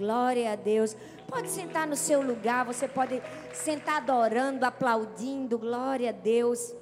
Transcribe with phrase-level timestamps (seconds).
[0.00, 0.96] Glória a Deus.
[1.28, 3.20] Pode sentar no seu lugar, você pode
[3.52, 5.58] sentar adorando, aplaudindo.
[5.58, 6.74] Glória a Deus.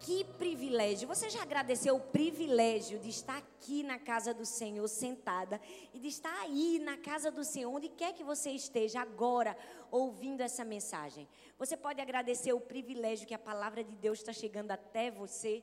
[0.00, 1.06] Que privilégio.
[1.06, 5.60] Você já agradeceu o privilégio de estar aqui na casa do Senhor, sentada,
[5.92, 9.54] e de estar aí na casa do Senhor, onde quer que você esteja agora,
[9.90, 11.28] ouvindo essa mensagem.
[11.58, 15.62] Você pode agradecer o privilégio que a palavra de Deus está chegando até você.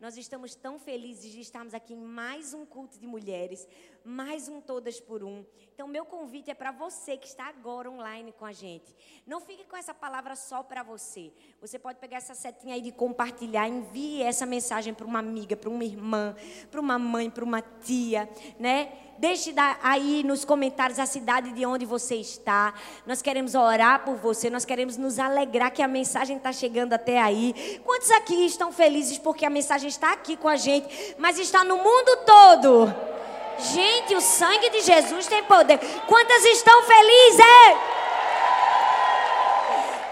[0.00, 3.68] Nós estamos tão felizes de estarmos aqui em mais um culto de mulheres,
[4.04, 5.44] mais um Todas por Um.
[5.74, 8.94] Então, meu convite é para você que está agora online com a gente.
[9.26, 11.32] Não fique com essa palavra só para você.
[11.60, 15.70] Você pode pegar essa setinha aí de compartilhar, envie essa mensagem para uma amiga, para
[15.70, 16.34] uma irmã,
[16.70, 18.28] para uma mãe, para uma tia,
[18.58, 18.92] né?
[19.18, 22.72] Deixe aí nos comentários a cidade de onde você está.
[23.06, 27.20] Nós queremos orar por você, nós queremos nos alegrar que a mensagem está chegando até
[27.20, 27.80] aí.
[27.84, 31.76] Quantos aqui estão felizes porque a mensagem está aqui com a gente, mas está no
[31.76, 33.10] mundo todo?
[33.62, 35.78] Gente, o sangue de Jesus tem poder.
[36.06, 37.44] Quantas estão felizes?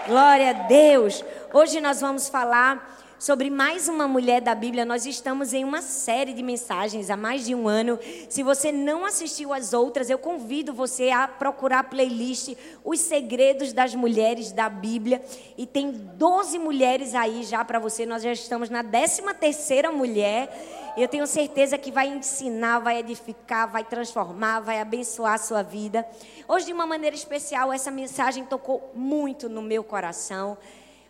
[0.07, 1.23] Glória a Deus.
[1.51, 4.85] Hoje nós vamos falar sobre mais uma mulher da Bíblia.
[4.85, 7.99] Nós estamos em uma série de mensagens há mais de um ano.
[8.29, 13.73] Se você não assistiu às outras, eu convido você a procurar a playlist Os Segredos
[13.73, 15.21] das Mulheres da Bíblia.
[15.57, 18.05] E tem 12 mulheres aí já para você.
[18.05, 20.49] Nós já estamos na 13 terceira mulher.
[20.97, 26.05] Eu tenho certeza que vai ensinar, vai edificar, vai transformar, vai abençoar a sua vida.
[26.47, 30.57] Hoje, de uma maneira especial, essa mensagem tocou muito no meu coração.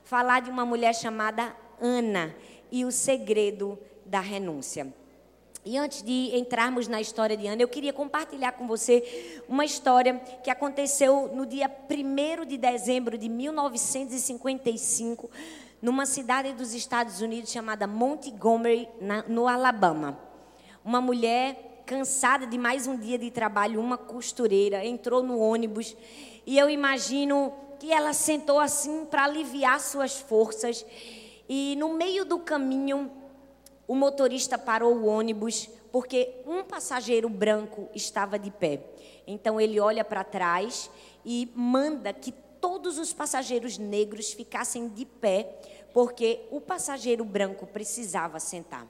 [0.03, 2.35] Falar de uma mulher chamada Ana
[2.72, 4.94] e o segredo da renúncia.
[5.66, 10.16] E antes de entrarmos na história de Ana, eu queria compartilhar com você uma história
[10.41, 15.30] que aconteceu no dia 1 de dezembro de 1955,
[15.81, 18.88] numa cidade dos Estados Unidos chamada Montgomery,
[19.27, 20.19] no Alabama.
[20.83, 25.95] Uma mulher cansada de mais um dia de trabalho, uma costureira, entrou no ônibus
[26.45, 30.85] e eu imagino que ela sentou assim para aliviar suas forças
[31.47, 33.09] e no meio do caminho,
[33.88, 38.81] o motorista parou o ônibus porque um passageiro branco estava de pé.
[39.25, 40.91] Então ele olha para trás
[41.25, 42.31] e manda que
[42.62, 45.59] todos os passageiros negros ficassem de pé,
[45.94, 48.88] porque o passageiro branco precisava sentar.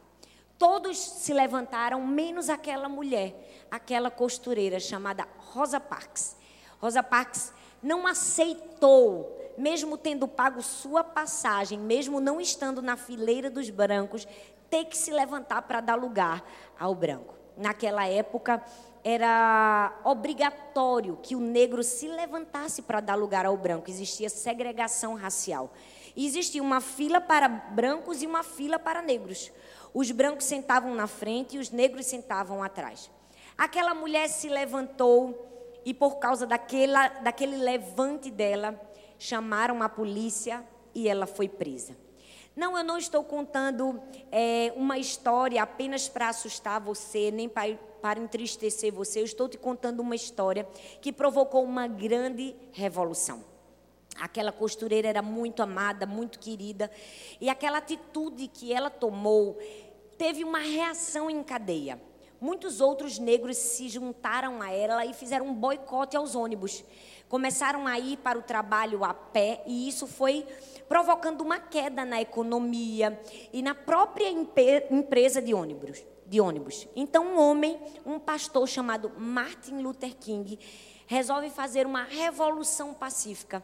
[0.58, 6.36] Todos se levantaram, menos aquela mulher, aquela costureira chamada Rosa Parks.
[6.82, 13.70] Rosa Parks não aceitou mesmo tendo pago sua passagem, mesmo não estando na fileira dos
[13.70, 14.26] brancos,
[14.70, 16.44] ter que se levantar para dar lugar
[16.80, 17.36] ao branco.
[17.58, 18.64] Naquela época,
[19.10, 23.90] era obrigatório que o negro se levantasse para dar lugar ao branco.
[23.90, 25.74] Existia segregação racial.
[26.16, 29.52] Existia uma fila para brancos e uma fila para negros.
[29.94, 33.10] Os brancos sentavam na frente e os negros sentavam atrás.
[33.58, 38.80] Aquela mulher se levantou e, por causa daquela, daquele levante dela,
[39.18, 41.98] chamaram a polícia e ela foi presa.
[42.60, 48.20] Não, eu não estou contando é, uma história apenas para assustar você, nem para, para
[48.20, 49.22] entristecer você.
[49.22, 50.68] Eu estou te contando uma história
[51.00, 53.46] que provocou uma grande revolução.
[54.20, 56.92] Aquela costureira era muito amada, muito querida,
[57.40, 59.58] e aquela atitude que ela tomou
[60.18, 61.98] teve uma reação em cadeia.
[62.42, 66.84] Muitos outros negros se juntaram a ela e fizeram um boicote aos ônibus
[67.30, 70.46] começaram a ir para o trabalho a pé e isso foi
[70.90, 73.22] provocando uma queda na economia
[73.54, 76.04] e na própria empresa de ônibus.
[76.26, 76.88] De ônibus.
[76.96, 80.60] Então, um homem, um pastor chamado Martin Luther King,
[81.06, 83.64] resolve fazer uma revolução pacífica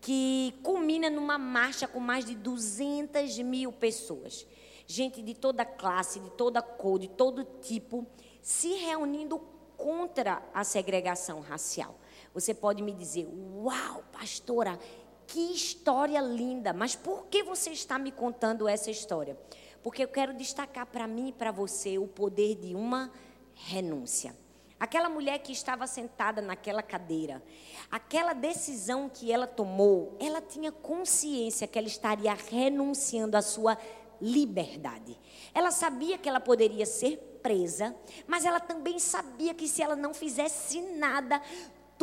[0.00, 4.46] que culmina numa marcha com mais de 200 mil pessoas.
[4.86, 8.06] Gente de toda classe, de toda cor, de todo tipo,
[8.42, 9.38] se reunindo
[9.78, 11.98] contra a segregação racial.
[12.34, 14.78] Você pode me dizer: Uau, pastora,
[15.26, 16.72] que história linda.
[16.72, 19.38] Mas por que você está me contando essa história?
[19.82, 23.10] Porque eu quero destacar para mim e para você o poder de uma
[23.54, 24.34] renúncia.
[24.78, 27.42] Aquela mulher que estava sentada naquela cadeira,
[27.90, 33.78] aquela decisão que ela tomou, ela tinha consciência que ela estaria renunciando à sua
[34.20, 35.18] liberdade.
[35.54, 37.94] Ela sabia que ela poderia ser presa,
[38.26, 41.40] mas ela também sabia que se ela não fizesse nada,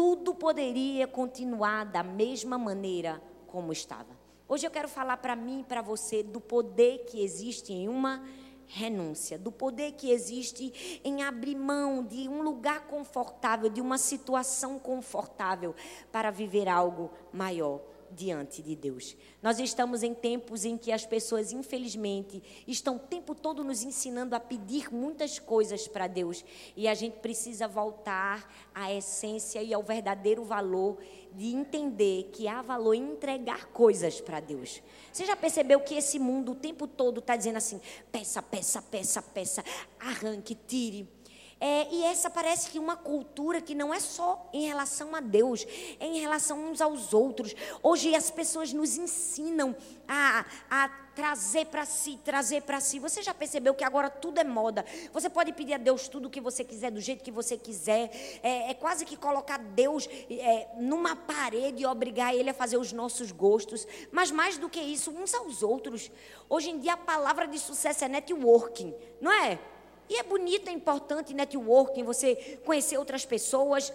[0.02, 4.18] tudo poderia continuar da mesma maneira como estava.
[4.50, 8.26] Hoje eu quero falar para mim e para você do poder que existe em uma
[8.66, 14.80] renúncia, do poder que existe em abrir mão de um lugar confortável, de uma situação
[14.80, 15.76] confortável
[16.12, 17.80] para viver algo maior
[18.16, 19.16] diante de Deus.
[19.42, 24.36] Nós estamos em tempos em que as pessoas, infelizmente, estão o tempo todo nos ensinando
[24.36, 26.44] a pedir muitas coisas para Deus.
[26.76, 30.98] E a gente precisa voltar à essência e ao verdadeiro valor
[31.34, 34.82] de entender que há valor em entregar coisas para Deus.
[35.12, 37.80] Você já percebeu que esse mundo o tempo todo está dizendo assim:
[38.12, 39.64] peça, peça, peça, peça,
[40.00, 41.08] arranque, tire.
[41.62, 45.64] É, e essa parece que uma cultura que não é só em relação a Deus,
[46.00, 47.54] é em relação uns aos outros.
[47.84, 49.76] Hoje as pessoas nos ensinam
[50.08, 52.98] a, a trazer para si, trazer para si.
[52.98, 54.84] Você já percebeu que agora tudo é moda?
[55.14, 58.10] Você pode pedir a Deus tudo o que você quiser, do jeito que você quiser.
[58.42, 62.92] É, é quase que colocar Deus é, numa parede e obrigar Ele a fazer os
[62.92, 63.88] nossos gostos.
[64.12, 66.10] Mas mais do que isso, uns aos outros.
[66.50, 69.60] Hoje em dia a palavra de sucesso é networking, não é?
[70.12, 73.94] E é bonito, é importante networking, você conhecer outras pessoas,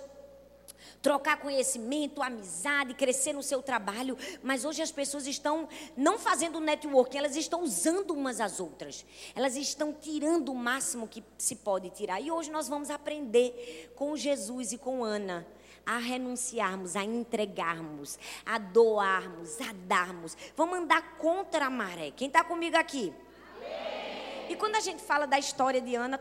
[1.03, 4.17] trocar conhecimento, amizade, crescer no seu trabalho.
[4.43, 9.05] Mas hoje as pessoas estão não fazendo networking, elas estão usando umas às outras.
[9.35, 12.19] Elas estão tirando o máximo que se pode tirar.
[12.19, 15.47] E hoje nós vamos aprender com Jesus e com Ana
[15.85, 20.35] a renunciarmos, a entregarmos, a doarmos, a darmos.
[20.57, 22.11] Vamos andar contra a maré.
[22.11, 23.13] Quem está comigo aqui?
[24.49, 26.21] E quando a gente fala da história de Ana,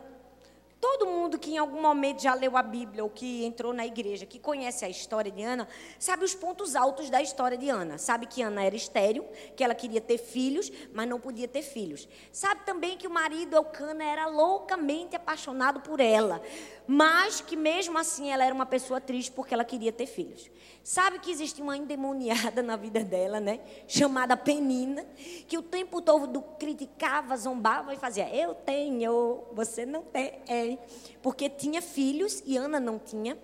[0.82, 4.26] todo mundo que em algum momento já leu a Bíblia ou que entrou na igreja,
[4.26, 5.68] que conhece a história de Ana,
[6.00, 7.98] sabe os pontos altos da história de Ana.
[7.98, 9.26] Sabe que Ana era estéril,
[9.56, 12.08] que ela queria ter filhos, mas não podia ter filhos.
[12.32, 16.42] Sabe também que o marido Elcana era loucamente apaixonado por ela
[16.88, 20.50] mas que mesmo assim ela era uma pessoa triste porque ela queria ter filhos.
[20.84, 23.60] Sabe que existia uma endemoniada na vida dela, né?
[23.88, 25.06] Chamada Penina,
[25.48, 30.40] que o tempo todo criticava, zombava e fazia: Eu tenho, você não tem.
[30.48, 30.78] É,
[31.22, 33.38] porque tinha filhos e Ana não tinha.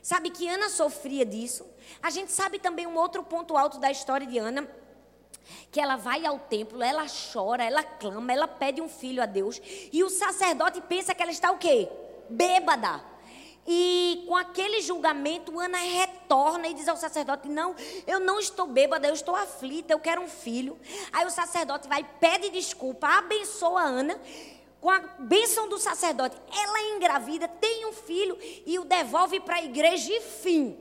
[0.00, 1.66] Sabe que Ana sofria disso.
[2.00, 4.68] A gente sabe também um outro ponto alto da história de Ana
[5.70, 9.60] que ela vai ao templo, ela chora, ela clama, ela pede um filho a Deus,
[9.92, 11.88] e o sacerdote pensa que ela está o quê?
[12.28, 13.02] Bêbada.
[13.70, 17.76] E com aquele julgamento, Ana retorna e diz ao sacerdote: Não,
[18.06, 20.78] eu não estou bêbada, eu estou aflita, eu quero um filho.
[21.12, 24.18] Aí o sacerdote vai, pede desculpa, abençoa Ana.
[24.80, 29.56] Com a bênção do sacerdote, ela é engravida, tem um filho e o devolve para
[29.56, 30.78] a igreja e fim.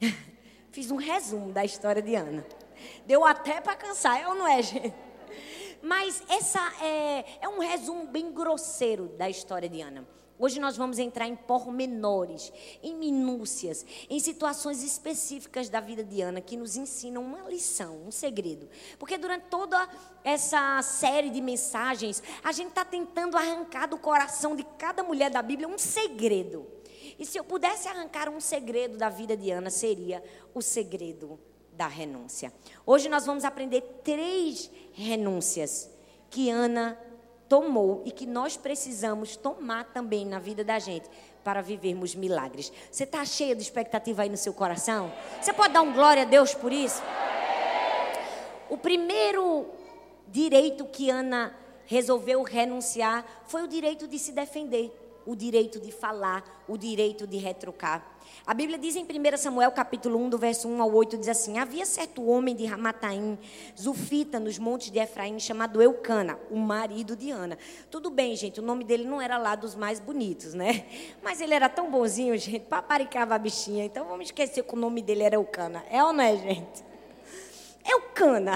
[0.72, 2.46] Fiz um resumo da história de Ana.
[3.04, 4.94] Deu até para cansar, é ou não é, gente?
[5.82, 10.06] Mas essa é, é um resumo bem grosseiro da história de Ana.
[10.40, 12.50] Hoje nós vamos entrar em pormenores,
[12.82, 18.10] em minúcias, em situações específicas da vida de Ana que nos ensinam uma lição, um
[18.10, 18.66] segredo.
[18.98, 19.86] Porque durante toda
[20.24, 25.42] essa série de mensagens, a gente está tentando arrancar do coração de cada mulher da
[25.42, 26.66] Bíblia um segredo.
[27.18, 31.38] E se eu pudesse arrancar um segredo da vida de Ana, seria o segredo
[31.74, 32.50] da renúncia.
[32.86, 35.90] Hoje nós vamos aprender três renúncias
[36.30, 36.98] que Ana
[37.50, 41.10] tomou e que nós precisamos tomar também na vida da gente
[41.42, 42.72] para vivermos milagres.
[42.88, 45.12] Você está cheia de expectativa aí no seu coração?
[45.42, 47.02] Você pode dar um glória a Deus por isso?
[48.70, 49.66] O primeiro
[50.28, 51.52] direito que Ana
[51.86, 54.92] resolveu renunciar foi o direito de se defender,
[55.26, 58.09] o direito de falar, o direito de retrucar.
[58.46, 61.58] A Bíblia diz em 1 Samuel capítulo 1, do verso 1 ao 8, diz assim:
[61.58, 63.38] Havia certo homem de Ramataim,
[63.78, 67.58] Zufita, nos montes de Efraim, chamado Eucana, o marido de Ana.
[67.90, 70.84] Tudo bem, gente, o nome dele não era lá dos mais bonitos, né?
[71.22, 73.84] Mas ele era tão bonzinho, gente, paparicava a bichinha.
[73.84, 75.84] Então vamos esquecer que o nome dele era Eucana.
[75.90, 76.84] É ou não é, gente?
[77.88, 78.54] Eucana,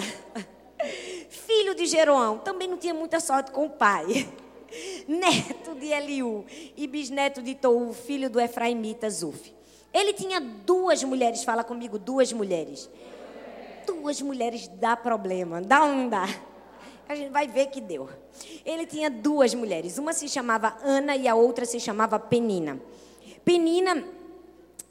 [1.29, 4.29] filho de Jeroão, também não tinha muita sorte com o pai.
[5.07, 6.45] Neto de Eliú
[6.77, 9.55] e bisneto de Tou, filho do Efraimita Zuf.
[9.95, 12.91] Ele tinha duas mulheres, fala comigo, duas mulheres.
[13.87, 16.27] Duas mulheres dá problema, dá ou não dá?
[17.09, 18.09] A gente vai ver que deu.
[18.67, 22.81] Ele tinha duas mulheres, uma se chamava Ana e a outra se chamava Penina.
[23.45, 24.05] Penina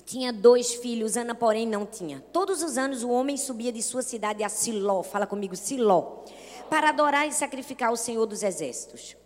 [0.05, 2.23] tinha dois filhos, Ana, porém, não tinha.
[2.31, 6.23] Todos os anos o homem subia de sua cidade a Siló, fala comigo, Siló,
[6.69, 9.17] para adorar e sacrificar o Senhor dos Exércitos.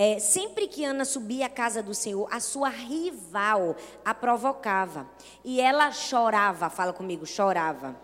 [0.00, 3.74] É, sempre que Ana subia à casa do Senhor, a sua rival
[4.04, 5.10] a provocava.
[5.44, 7.96] E ela chorava, fala comigo, chorava.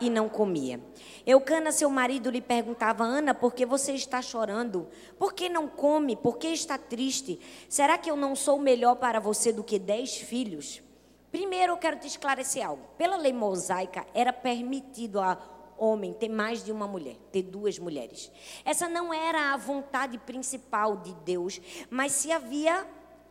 [0.00, 0.80] E não comia.
[1.24, 4.88] Eucana, seu marido, lhe perguntava: Ana, por que você está chorando?
[5.20, 6.16] Por que não come?
[6.16, 7.38] Por que está triste?
[7.68, 10.82] Será que eu não sou melhor para você do que dez filhos?
[11.30, 12.82] Primeiro, eu quero te esclarecer algo.
[12.98, 15.38] Pela lei mosaica, era permitido a
[15.78, 18.30] homem ter mais de uma mulher, ter duas mulheres.
[18.64, 22.86] Essa não era a vontade principal de Deus, mas se havia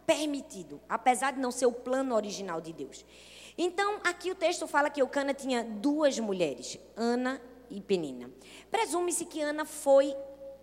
[0.05, 3.05] permitido, apesar de não ser o plano original de Deus.
[3.57, 8.29] Então, aqui o texto fala que Eucana tinha duas mulheres, Ana e Penina.
[8.69, 10.15] Presume-se que Ana foi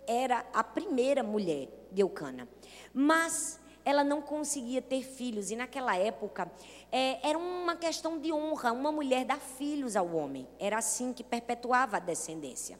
[0.07, 2.47] era a primeira mulher de Eucana.
[2.93, 5.51] Mas ela não conseguia ter filhos.
[5.51, 6.51] E naquela época
[6.91, 10.47] é, era uma questão de honra, uma mulher dar filhos ao homem.
[10.59, 12.79] Era assim que perpetuava a descendência.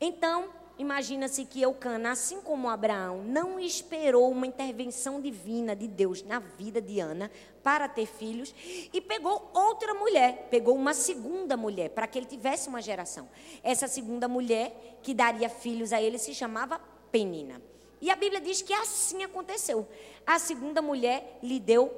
[0.00, 6.38] Então, imagina-se que Eucana, assim como Abraão, não esperou uma intervenção divina de Deus na
[6.38, 7.30] vida de Ana
[7.62, 8.54] para ter filhos
[8.92, 13.28] e pegou outra mulher, pegou uma segunda mulher para que ele tivesse uma geração.
[13.62, 16.78] Essa segunda mulher que daria filhos a ele se chamava
[17.10, 17.60] Penina.
[18.00, 19.88] E a Bíblia diz que assim aconteceu.
[20.26, 21.90] A segunda mulher lhe deu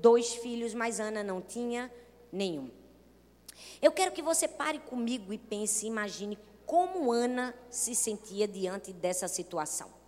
[0.00, 1.92] dois filhos, mas Ana não tinha
[2.32, 2.70] nenhum.
[3.80, 9.28] Eu quero que você pare comigo e pense, imagine como Ana se sentia diante dessa
[9.28, 10.01] situação.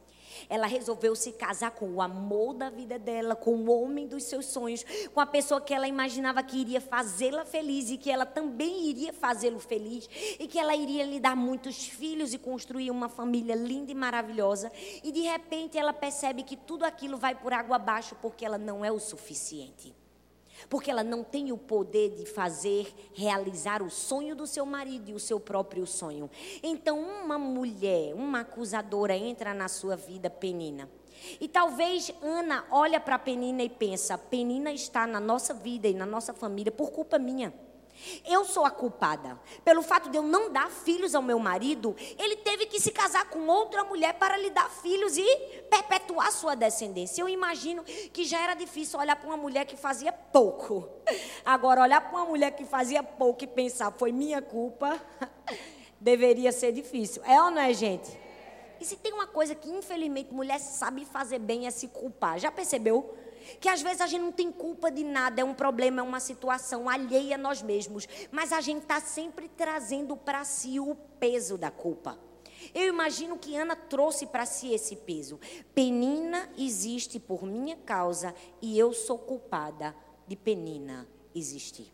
[0.49, 4.47] Ela resolveu se casar com o amor da vida dela, com o homem dos seus
[4.47, 8.89] sonhos, com a pessoa que ela imaginava que iria fazê-la feliz e que ela também
[8.89, 13.55] iria fazê-lo feliz e que ela iria lhe dar muitos filhos e construir uma família
[13.55, 14.71] linda e maravilhosa.
[15.03, 18.85] E de repente ela percebe que tudo aquilo vai por água abaixo porque ela não
[18.85, 20.04] é o suficiente
[20.69, 25.15] porque ela não tem o poder de fazer realizar o sonho do seu marido e
[25.15, 26.31] o seu próprio sonho.
[26.63, 30.89] Então, uma mulher, uma acusadora entra na sua vida, Penina.
[31.41, 36.05] E talvez Ana olha para Penina e pensa: Penina está na nossa vida e na
[36.05, 37.53] nossa família por culpa minha.
[38.25, 39.39] Eu sou a culpada.
[39.65, 43.29] Pelo fato de eu não dar filhos ao meu marido, ele teve que se casar
[43.31, 45.37] com outra mulher para lhe dar filhos e
[45.71, 47.23] perpetuar sua descendência.
[47.23, 50.89] Eu imagino que já era difícil olhar para uma mulher que fazia pouco.
[51.45, 55.01] Agora, olhar para uma mulher que fazia pouco e pensar, foi minha culpa,
[56.01, 57.23] deveria ser difícil.
[57.25, 58.11] É ou não é, gente?
[58.81, 62.39] E se tem uma coisa que, infelizmente, mulher sabe fazer bem é se culpar.
[62.39, 63.15] Já percebeu?
[63.61, 66.21] Que às vezes a gente não tem culpa de nada, é um problema, é uma
[66.21, 71.57] situação alheia a nós mesmos, mas a gente está sempre trazendo para si o peso
[71.57, 72.19] da culpa.
[72.75, 75.39] Eu imagino que Ana trouxe para si esse peso.
[75.75, 79.95] Penina existe por minha causa e eu sou culpada
[80.27, 81.93] de Penina existir.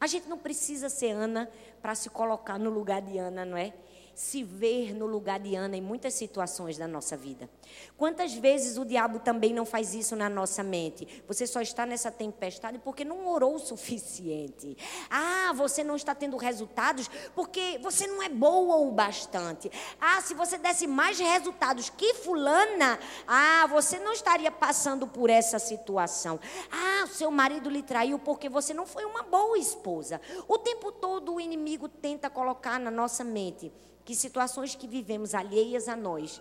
[0.00, 1.50] A gente não precisa ser Ana
[1.80, 3.72] para se colocar no lugar de Ana, não é?
[4.14, 7.50] Se ver no lugar de Ana em muitas situações da nossa vida.
[7.96, 11.22] Quantas vezes o diabo também não faz isso na nossa mente?
[11.26, 14.76] Você só está nessa tempestade porque não orou o suficiente.
[15.10, 19.70] Ah, você não está tendo resultados porque você não é boa o bastante.
[20.00, 25.58] Ah, se você desse mais resultados que fulana, ah, você não estaria passando por essa
[25.58, 26.38] situação.
[26.70, 30.20] Ah, seu marido lhe traiu porque você não foi uma boa esposa.
[30.46, 33.72] O tempo todo o inimigo tenta colocar na nossa mente
[34.04, 36.40] que situações que vivemos alheias a nós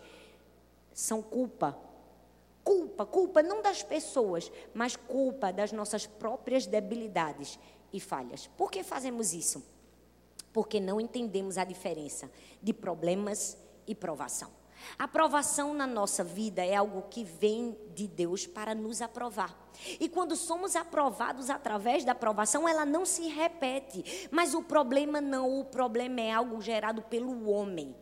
[0.94, 1.78] são culpa.
[2.64, 7.60] Culpa, culpa não das pessoas, mas culpa das nossas próprias debilidades
[7.92, 8.48] e falhas.
[8.58, 9.64] Por que fazemos isso?
[10.52, 12.30] Porque não entendemos a diferença
[12.62, 14.63] de problemas e provação.
[14.98, 19.56] A aprovação na nossa vida é algo que vem de Deus para nos aprovar.
[20.00, 24.30] E quando somos aprovados através da aprovação, ela não se repete.
[24.32, 27.96] Mas o problema não, o problema é algo gerado pelo homem.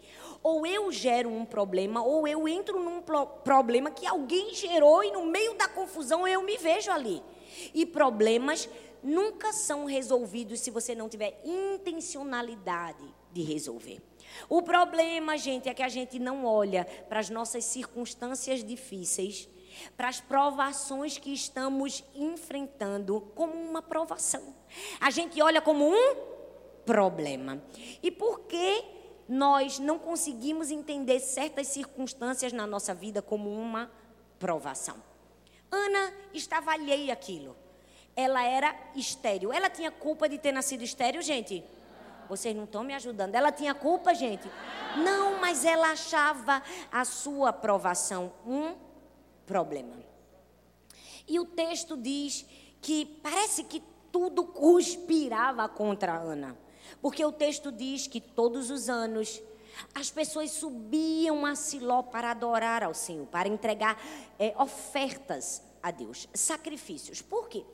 [0.44, 3.02] Ou eu gero um problema, ou eu entro num
[3.44, 7.22] problema que alguém gerou e no meio da confusão eu me vejo ali.
[7.74, 8.68] E problemas
[9.04, 14.02] nunca são resolvidos se você não tiver intencionalidade de resolver.
[14.50, 19.48] O problema, gente, é que a gente não olha para as nossas circunstâncias difíceis,
[19.96, 24.56] para as provações que estamos enfrentando como uma provação.
[25.00, 26.16] A gente olha como um
[26.86, 27.62] problema.
[28.02, 28.84] E por que
[29.28, 33.92] nós não conseguimos entender certas circunstâncias na nossa vida como uma
[34.40, 35.02] provação?
[35.72, 37.56] Ana estava alheia àquilo.
[38.14, 39.54] Ela era estéril.
[39.54, 41.64] Ela tinha culpa de ter nascido estéril, gente?
[42.32, 43.36] Vocês não estão me ajudando.
[43.36, 44.50] Ela tinha culpa, gente?
[45.04, 48.74] Não, mas ela achava a sua aprovação um
[49.46, 49.98] problema.
[51.28, 52.46] E o texto diz
[52.82, 53.84] que parece que
[54.14, 56.58] tudo conspirava contra Ana.
[57.02, 59.44] Porque o texto diz que todos os anos
[59.94, 64.02] as pessoas subiam a Siló para adorar ao Senhor, para entregar
[64.40, 67.22] é, ofertas a Deus, sacrifícios.
[67.22, 67.66] Por quê?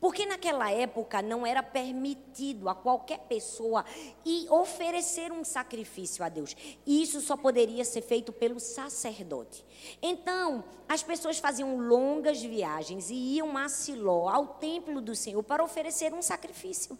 [0.00, 3.84] Porque naquela época não era permitido a qualquer pessoa
[4.24, 6.56] ir oferecer um sacrifício a Deus.
[6.86, 9.64] E isso só poderia ser feito pelo sacerdote.
[10.02, 15.64] Então, as pessoas faziam longas viagens e iam a Siló, ao templo do Senhor, para
[15.64, 16.98] oferecer um sacrifício.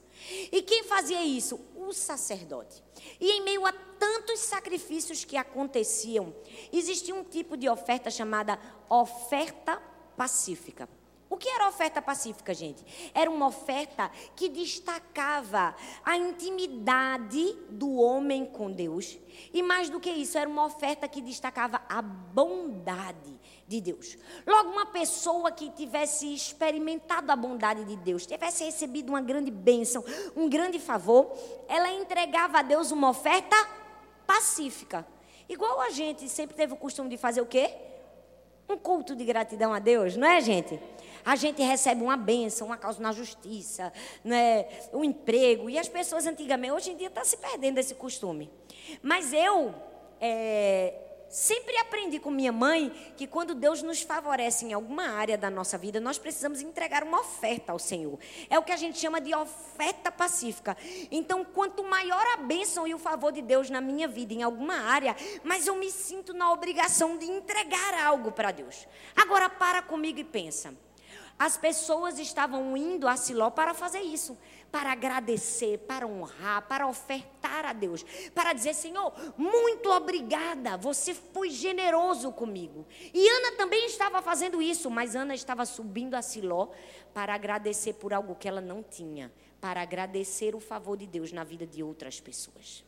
[0.50, 1.60] E quem fazia isso?
[1.76, 2.82] O sacerdote.
[3.20, 6.34] E em meio a tantos sacrifícios que aconteciam,
[6.72, 9.80] existia um tipo de oferta chamada oferta
[10.16, 10.88] pacífica.
[11.34, 13.10] O que era oferta pacífica, gente?
[13.12, 15.74] Era uma oferta que destacava
[16.04, 19.18] a intimidade do homem com Deus.
[19.52, 23.34] E mais do que isso, era uma oferta que destacava a bondade
[23.66, 24.16] de Deus.
[24.46, 30.04] Logo, uma pessoa que tivesse experimentado a bondade de Deus, tivesse recebido uma grande bênção,
[30.36, 31.36] um grande favor,
[31.66, 33.56] ela entregava a Deus uma oferta
[34.24, 35.04] pacífica.
[35.48, 37.74] Igual a gente sempre teve o costume de fazer o quê?
[38.68, 40.80] Um culto de gratidão a Deus, não é, gente?
[41.24, 45.70] A gente recebe uma bênção, uma causa na justiça, né, um emprego.
[45.70, 48.50] E as pessoas antigamente, hoje em dia, estão tá se perdendo esse costume.
[49.02, 49.74] Mas eu
[50.20, 50.94] é,
[51.28, 55.76] sempre aprendi com minha mãe que quando Deus nos favorece em alguma área da nossa
[55.76, 58.18] vida, nós precisamos entregar uma oferta ao Senhor.
[58.48, 60.76] É o que a gente chama de oferta pacífica.
[61.10, 64.76] Então, quanto maior a bênção e o favor de Deus na minha vida em alguma
[64.76, 68.86] área, mas eu me sinto na obrigação de entregar algo para Deus.
[69.16, 70.72] Agora para comigo e pensa.
[71.38, 74.38] As pessoas estavam indo a Siló para fazer isso,
[74.70, 81.50] para agradecer, para honrar, para ofertar a Deus, para dizer: Senhor, muito obrigada, você foi
[81.50, 82.86] generoso comigo.
[83.12, 86.68] E Ana também estava fazendo isso, mas Ana estava subindo a Siló
[87.12, 91.42] para agradecer por algo que ela não tinha, para agradecer o favor de Deus na
[91.42, 92.84] vida de outras pessoas.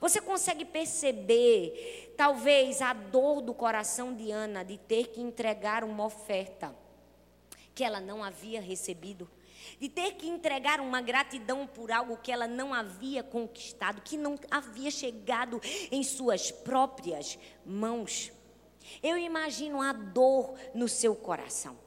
[0.00, 6.06] Você consegue perceber, talvez, a dor do coração de Ana de ter que entregar uma
[6.06, 6.74] oferta
[7.80, 9.26] que ela não havia recebido,
[9.80, 14.38] de ter que entregar uma gratidão por algo que ela não havia conquistado, que não
[14.50, 15.58] havia chegado
[15.90, 18.30] em suas próprias mãos.
[19.02, 21.78] Eu imagino a dor no seu coração.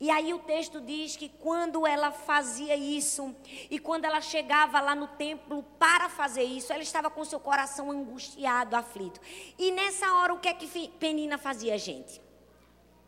[0.00, 3.32] E aí o texto diz que quando ela fazia isso,
[3.70, 7.88] e quando ela chegava lá no templo para fazer isso, ela estava com seu coração
[7.88, 9.20] angustiado, aflito.
[9.56, 12.23] E nessa hora o que é que Penina fazia, gente?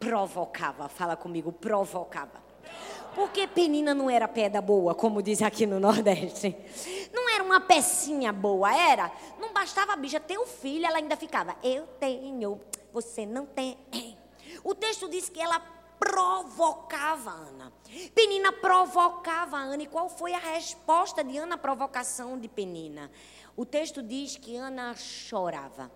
[0.06, 0.88] Provocava.
[0.88, 2.40] Fala comigo, provocava.
[3.12, 6.56] Porque Penina não era pedra boa, como diz aqui no Nordeste.
[7.12, 9.10] Não era uma pecinha boa, era.
[9.40, 12.60] Não bastava a bicha ter um filho, ela ainda ficava, eu tenho,
[12.92, 13.76] você não tem.
[14.62, 15.58] O texto diz que ela
[15.98, 17.72] provocava Ana.
[18.14, 19.82] Penina provocava Ana.
[19.82, 23.10] E qual foi a resposta de Ana à provocação de Penina?
[23.56, 25.90] O texto diz que Ana chorava.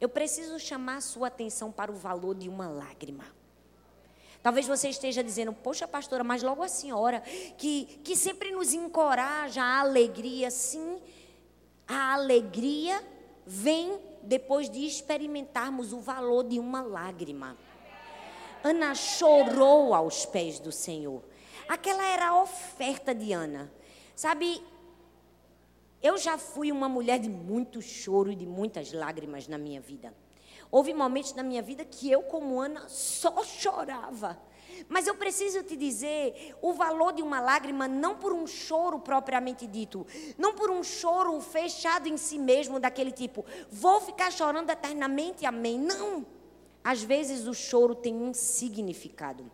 [0.00, 3.24] Eu preciso chamar a sua atenção para o valor de uma lágrima.
[4.44, 7.22] Talvez você esteja dizendo, poxa, pastora, mas logo a senhora,
[7.56, 10.50] que, que sempre nos encoraja a alegria.
[10.50, 11.00] Sim,
[11.88, 13.02] a alegria
[13.46, 17.56] vem depois de experimentarmos o valor de uma lágrima.
[18.62, 21.22] Ana chorou aos pés do Senhor.
[21.66, 23.72] Aquela era a oferta de Ana.
[24.14, 24.62] Sabe,
[26.02, 30.14] eu já fui uma mulher de muito choro e de muitas lágrimas na minha vida.
[30.74, 34.36] Houve momentos na minha vida que eu, como Ana, só chorava.
[34.88, 39.68] Mas eu preciso te dizer o valor de uma lágrima não por um choro propriamente
[39.68, 40.04] dito,
[40.36, 45.78] não por um choro fechado em si mesmo, daquele tipo, vou ficar chorando eternamente, amém.
[45.78, 46.26] Não.
[46.82, 49.48] Às vezes o choro tem um significado.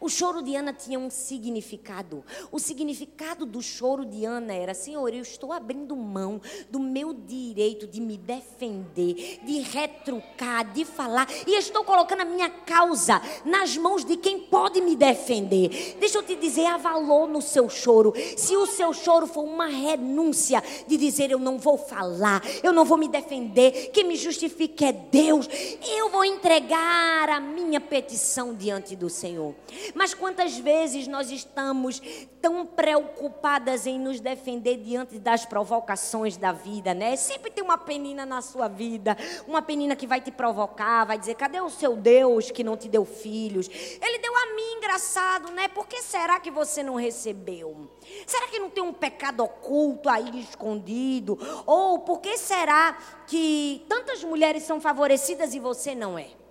[0.00, 2.24] O choro de Ana tinha um significado.
[2.50, 7.86] O significado do choro de Ana era: Senhor, eu estou abrindo mão do meu direito
[7.86, 14.04] de me defender, de retrucar, de falar, e estou colocando a minha causa nas mãos
[14.04, 15.96] de quem pode me defender.
[15.98, 18.12] Deixa eu te dizer: há valor no seu choro.
[18.36, 22.84] Se o seu choro for uma renúncia de dizer: Eu não vou falar, eu não
[22.84, 25.48] vou me defender, quem me justifica é Deus,
[25.96, 29.54] eu vou entregar a minha petição diante do Senhor.
[29.94, 32.00] Mas quantas vezes nós estamos
[32.40, 37.16] tão preocupadas em nos defender diante das provocações da vida, né?
[37.16, 39.16] Sempre tem uma penina na sua vida,
[39.46, 42.88] uma penina que vai te provocar, vai dizer: cadê o seu Deus que não te
[42.88, 43.68] deu filhos?
[43.68, 45.68] Ele deu a mim, engraçado, né?
[45.68, 47.88] Por que será que você não recebeu?
[48.26, 51.38] Será que não tem um pecado oculto aí escondido?
[51.66, 56.43] Ou por que será que tantas mulheres são favorecidas e você não é?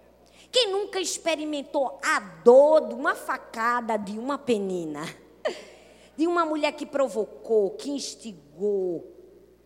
[0.53, 5.01] Quem nunca experimentou a dor de uma facada de uma penina?
[6.15, 9.11] De uma mulher que provocou, que instigou,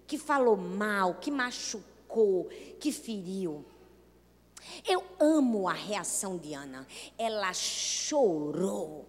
[0.08, 2.47] que falou mal, que machucou,
[2.80, 3.65] que feriu.
[4.88, 6.88] Eu amo a reação de Ana.
[7.17, 9.06] Ela chorou.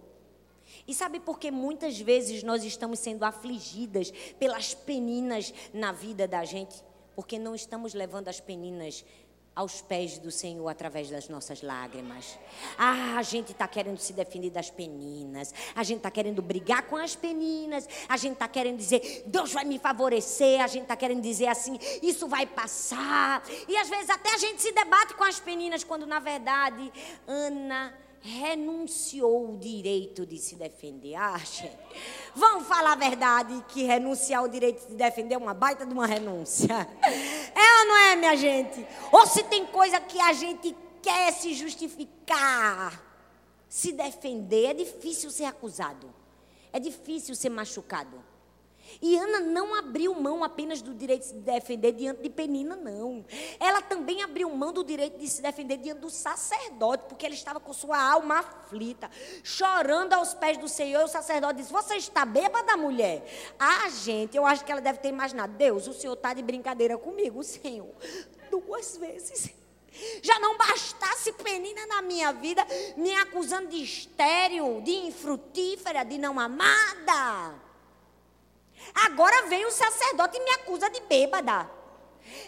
[0.85, 6.43] E sabe por que muitas vezes nós estamos sendo afligidas pelas peninas na vida da
[6.43, 6.83] gente?
[7.15, 9.05] Porque não estamos levando as peninas
[9.55, 12.37] aos pés do Senhor através das nossas lágrimas.
[12.77, 16.95] Ah, a gente está querendo se defender das peninas, a gente está querendo brigar com
[16.95, 21.21] as peninas, a gente está querendo dizer, Deus vai me favorecer, a gente está querendo
[21.21, 23.43] dizer assim, isso vai passar.
[23.67, 26.91] E às vezes até a gente se debate com as peninas, quando na verdade
[27.27, 31.15] Ana renunciou o direito de se defender.
[31.15, 31.77] Ah, gente,
[32.35, 36.05] vamos falar a verdade que renunciar o direito de defender é uma baita de uma
[36.05, 36.87] renúncia.
[37.55, 38.85] É ou não é, minha gente?
[39.11, 43.01] Ou se tem coisa que a gente quer se justificar,
[43.67, 46.13] se defender, é difícil ser acusado.
[46.71, 48.23] É difícil ser machucado.
[49.01, 53.25] E Ana não abriu mão apenas do direito de se defender diante de Penina, não.
[53.59, 57.59] Ela também abriu mão do direito de se defender diante do sacerdote, porque ela estava
[57.59, 59.09] com sua alma aflita,
[59.43, 61.01] chorando aos pés do Senhor.
[61.01, 63.25] E o sacerdote disse: Você está bêbada, mulher?
[63.59, 66.97] Ah, gente, eu acho que ela deve ter imaginado: Deus, o Senhor está de brincadeira
[66.97, 67.89] comigo, Senhor.
[68.49, 69.59] Duas vezes.
[70.21, 76.39] Já não bastasse penina na minha vida, me acusando de estéril, de infrutífera, de não
[76.39, 77.68] amada.
[78.93, 81.69] Agora vem o sacerdote e me acusa de bêbada.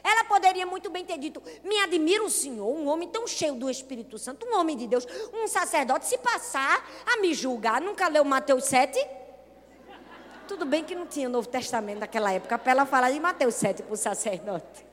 [0.04, 3.70] Ela poderia muito bem ter dito: Me admira o Senhor, um homem tão cheio do
[3.70, 7.82] Espírito Santo, um homem de Deus, um sacerdote, se passar a me julgar.
[7.82, 9.00] Nunca leu Mateus 7?
[10.48, 13.84] Tudo bem que não tinha Novo Testamento naquela época para ela falar de Mateus 7
[13.84, 14.91] para o sacerdote.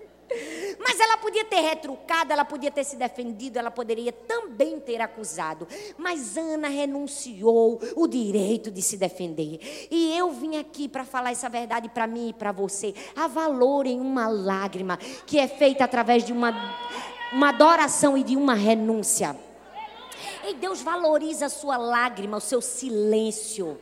[0.78, 5.66] Mas ela podia ter retrucado, ela podia ter se defendido, ela poderia também ter acusado.
[5.96, 9.88] Mas Ana renunciou o direito de se defender.
[9.90, 12.94] E eu vim aqui para falar essa verdade para mim e para você.
[13.16, 16.52] Há valor em uma lágrima que é feita através de uma,
[17.32, 19.36] uma adoração e de uma renúncia.
[20.46, 23.78] E Deus valoriza a sua lágrima, o seu silêncio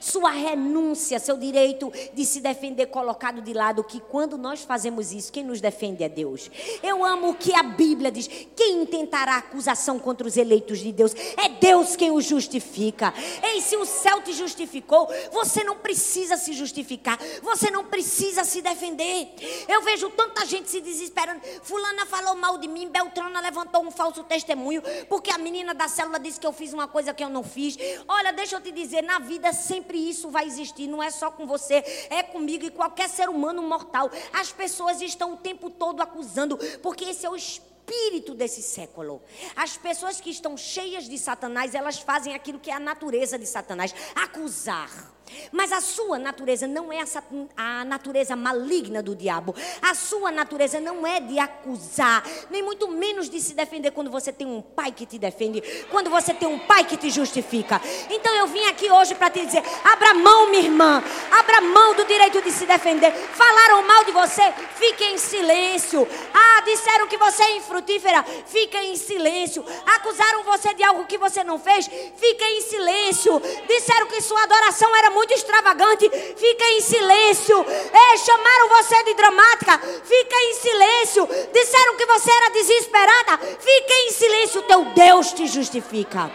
[0.00, 5.32] sua renúncia, seu direito de se defender colocado de lado, que quando nós fazemos isso,
[5.32, 6.50] quem nos defende é Deus.
[6.82, 11.14] Eu amo o que a Bíblia diz: quem intentará acusação contra os eleitos de Deus?
[11.36, 13.12] É Deus quem os justifica.
[13.42, 18.62] Ei, se o céu te justificou, você não precisa se justificar, você não precisa se
[18.62, 19.28] defender.
[19.68, 21.40] Eu vejo tanta gente se desesperando.
[21.62, 26.18] Fulana falou mal de mim, Beltrana levantou um falso testemunho, porque a menina da célula
[26.18, 27.76] disse que eu fiz uma coisa que eu não fiz.
[28.08, 31.30] Olha, deixa eu te dizer, na vida sempre sempre isso vai existir, não é só
[31.32, 34.08] com você, é comigo e qualquer ser humano mortal.
[34.32, 39.20] As pessoas estão o tempo todo acusando, porque esse é o espírito desse século.
[39.56, 43.46] As pessoas que estão cheias de Satanás, elas fazem aquilo que é a natureza de
[43.46, 45.13] Satanás, acusar.
[45.50, 47.22] Mas a sua natureza não é essa,
[47.56, 49.54] a natureza maligna do diabo.
[49.82, 54.32] A sua natureza não é de acusar, nem muito menos de se defender quando você
[54.32, 57.80] tem um pai que te defende, quando você tem um pai que te justifica.
[58.10, 62.04] Então eu vim aqui hoje para te dizer: abra mão, minha irmã, abra mão do
[62.04, 63.12] direito de se defender.
[63.12, 66.06] Falaram mal de você, fique em silêncio.
[66.32, 69.64] Ah, disseram que você é infrutífera, fique em silêncio.
[69.86, 73.40] Acusaram você de algo que você não fez, fique em silêncio.
[73.66, 77.64] Disseram que sua adoração era muito extravagante, fica em silêncio.
[77.64, 81.28] É, chamaram você de dramática, fica em silêncio.
[81.52, 84.62] Disseram que você era desesperada, fica em silêncio.
[84.62, 86.30] Teu Deus te justifica.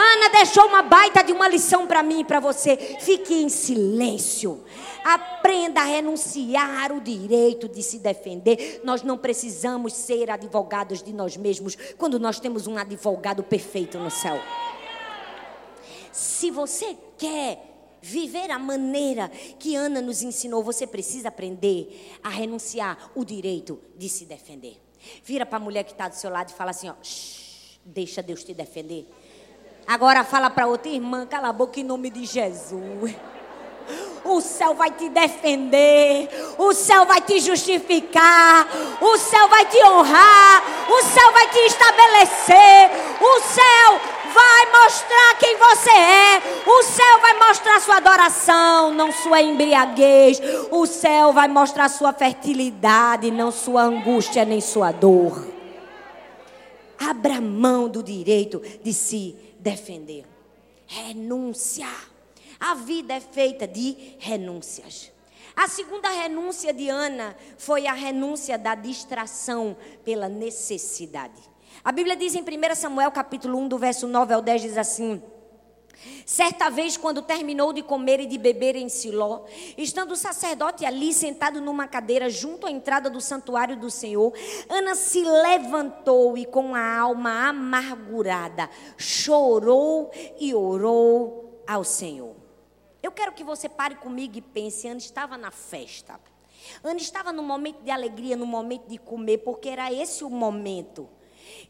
[0.00, 2.76] Ana deixou uma baita de uma lição para mim e para você.
[3.00, 4.62] Fique em silêncio.
[5.02, 8.80] Aprenda a renunciar o direito de se defender.
[8.84, 14.10] Nós não precisamos ser advogados de nós mesmos quando nós temos um advogado perfeito no
[14.10, 14.40] céu.
[16.12, 23.10] Se você quer viver a maneira que Ana nos ensinou, você precisa aprender a renunciar
[23.14, 24.80] o direito de se defender.
[25.24, 26.94] Vira para a mulher que está do seu lado e fala assim: ó,
[27.84, 29.06] deixa Deus te defender.
[29.86, 33.14] Agora fala para outra irmã, cala a boca em nome de Jesus.
[34.28, 38.68] O céu vai te defender, o céu vai te justificar,
[39.00, 45.56] o céu vai te honrar, o céu vai te estabelecer, o céu vai mostrar quem
[45.56, 46.42] você é.
[46.66, 50.40] O céu vai mostrar sua adoração, não sua embriaguez.
[50.70, 55.46] O céu vai mostrar sua fertilidade, não sua angústia nem sua dor.
[56.98, 60.24] Abra mão do direito de se defender.
[60.86, 61.86] Renúncia.
[62.60, 65.12] A vida é feita de renúncias.
[65.54, 71.40] A segunda renúncia de Ana foi a renúncia da distração pela necessidade.
[71.84, 75.22] A Bíblia diz em 1 Samuel capítulo 1, do verso 9 ao 10, diz assim:
[76.24, 79.44] Certa vez, quando terminou de comer e de beber em Siló,
[79.76, 84.32] estando o sacerdote ali sentado numa cadeira junto à entrada do santuário do Senhor,
[84.68, 92.47] Ana se levantou e, com a alma amargurada, chorou e orou ao Senhor.
[93.08, 96.20] Eu quero que você pare comigo e pense: Ana estava na festa.
[96.84, 101.08] Ana estava no momento de alegria, no momento de comer, porque era esse o momento.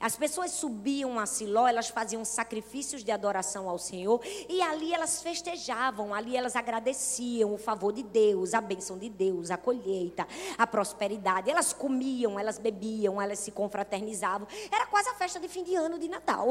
[0.00, 5.22] As pessoas subiam a Siló, elas faziam sacrifícios de adoração ao Senhor e ali elas
[5.22, 10.26] festejavam, ali elas agradeciam o favor de Deus, a bênção de Deus, a colheita,
[10.58, 11.48] a prosperidade.
[11.48, 14.48] Elas comiam, elas bebiam, elas se confraternizavam.
[14.72, 16.48] Era quase a festa de fim de ano de Natal.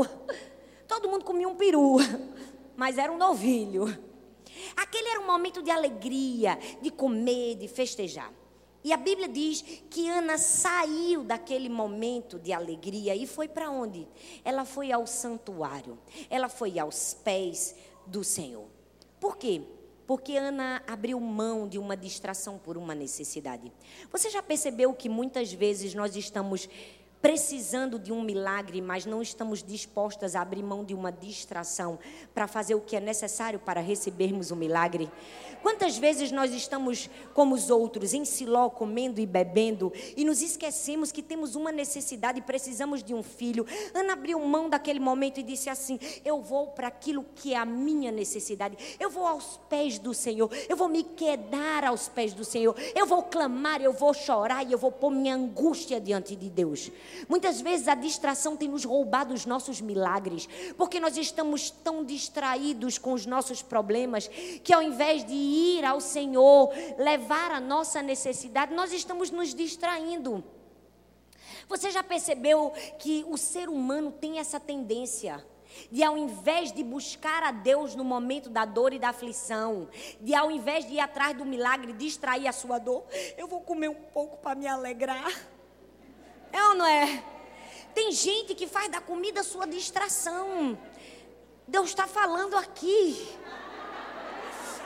[0.87, 1.97] Todo mundo comia um peru,
[2.77, 4.06] mas era um novilho.
[4.75, 8.31] Aquele era um momento de alegria, de comer, de festejar.
[8.83, 14.07] E a Bíblia diz que Ana saiu daquele momento de alegria e foi para onde?
[14.45, 15.97] Ela foi ao santuário.
[16.29, 18.67] Ela foi aos pés do Senhor.
[19.19, 19.61] Por quê?
[20.05, 23.73] Porque Ana abriu mão de uma distração por uma necessidade.
[24.09, 26.69] Você já percebeu que muitas vezes nós estamos
[27.27, 31.99] precisando de um milagre, mas não estamos dispostas a abrir mão de uma distração
[32.33, 35.11] para fazer o que é necessário para recebermos o milagre?
[35.61, 41.11] Quantas vezes nós estamos como os outros, em Siló, comendo e bebendo, e nos esquecemos
[41.11, 43.65] que temos uma necessidade e precisamos de um filho?
[43.93, 47.65] Ana abriu mão daquele momento e disse assim: Eu vou para aquilo que é a
[47.65, 52.45] minha necessidade, eu vou aos pés do Senhor, eu vou me quedar aos pés do
[52.45, 56.49] Senhor, eu vou clamar, eu vou chorar e eu vou pôr minha angústia diante de
[56.49, 56.89] Deus.
[57.27, 62.97] Muitas vezes a distração tem nos roubado os nossos milagres, porque nós estamos tão distraídos
[62.97, 64.27] com os nossos problemas
[64.63, 70.43] que ao invés de ir ao Senhor, levar a nossa necessidade, nós estamos nos distraindo.
[71.67, 75.43] Você já percebeu que o ser humano tem essa tendência?
[75.91, 79.87] de ao invés de buscar a Deus no momento da dor e da aflição,
[80.19, 83.05] de ao invés de ir atrás do milagre, distrair a sua dor,
[83.37, 85.31] eu vou comer um pouco para me alegrar.
[86.51, 87.23] É ou não é?
[87.93, 90.77] Tem gente que faz da comida sua distração.
[91.67, 93.27] Deus está falando aqui.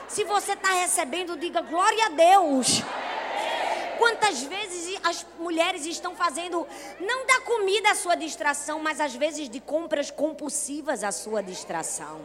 [0.08, 2.82] Se você está recebendo, diga glória a Deus.
[3.98, 6.66] Quantas vezes as mulheres estão fazendo,
[7.00, 12.20] não da comida a sua distração, mas às vezes de compras compulsivas a sua distração.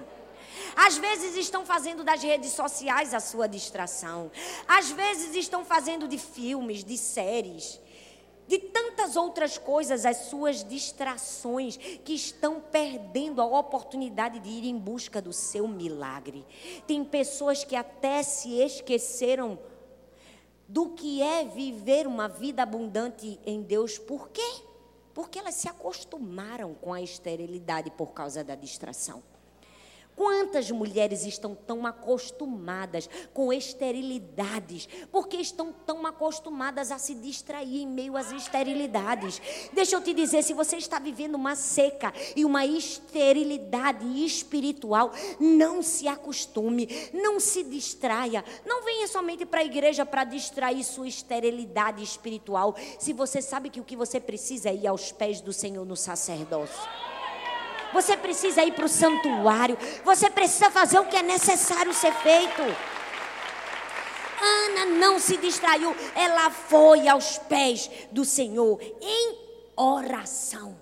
[0.76, 4.32] Às vezes estão fazendo das redes sociais a sua distração.
[4.68, 7.80] Às vezes estão fazendo de filmes, de séries
[8.48, 14.78] de tantas outras coisas, as suas distrações, que estão perdendo a oportunidade de ir em
[14.78, 16.46] busca do seu milagre.
[16.88, 19.60] Tem pessoas que até se esqueceram
[20.68, 23.98] do que é viver uma vida abundante em Deus.
[23.98, 24.64] Por quê?
[25.14, 29.24] Porque elas se acostumaram com a esterilidade por causa da distração.
[30.18, 34.90] Quantas mulheres estão tão acostumadas com esterilidades?
[35.12, 39.40] Porque estão tão acostumadas a se distrair em meio às esterilidades.
[39.72, 45.84] Deixa eu te dizer, se você está vivendo uma seca e uma esterilidade espiritual, não
[45.84, 48.44] se acostume, não se distraia.
[48.66, 52.76] Não venha somente para a igreja para distrair sua esterilidade espiritual.
[52.98, 55.96] Se você sabe que o que você precisa é ir aos pés do Senhor no
[55.96, 57.17] sacerdócio.
[57.94, 59.78] Você precisa ir para o santuário.
[60.04, 62.62] Você precisa fazer o que é necessário ser feito.
[64.40, 65.96] Ana não se distraiu.
[66.16, 69.38] Ela foi aos pés do Senhor em
[69.76, 70.78] oração.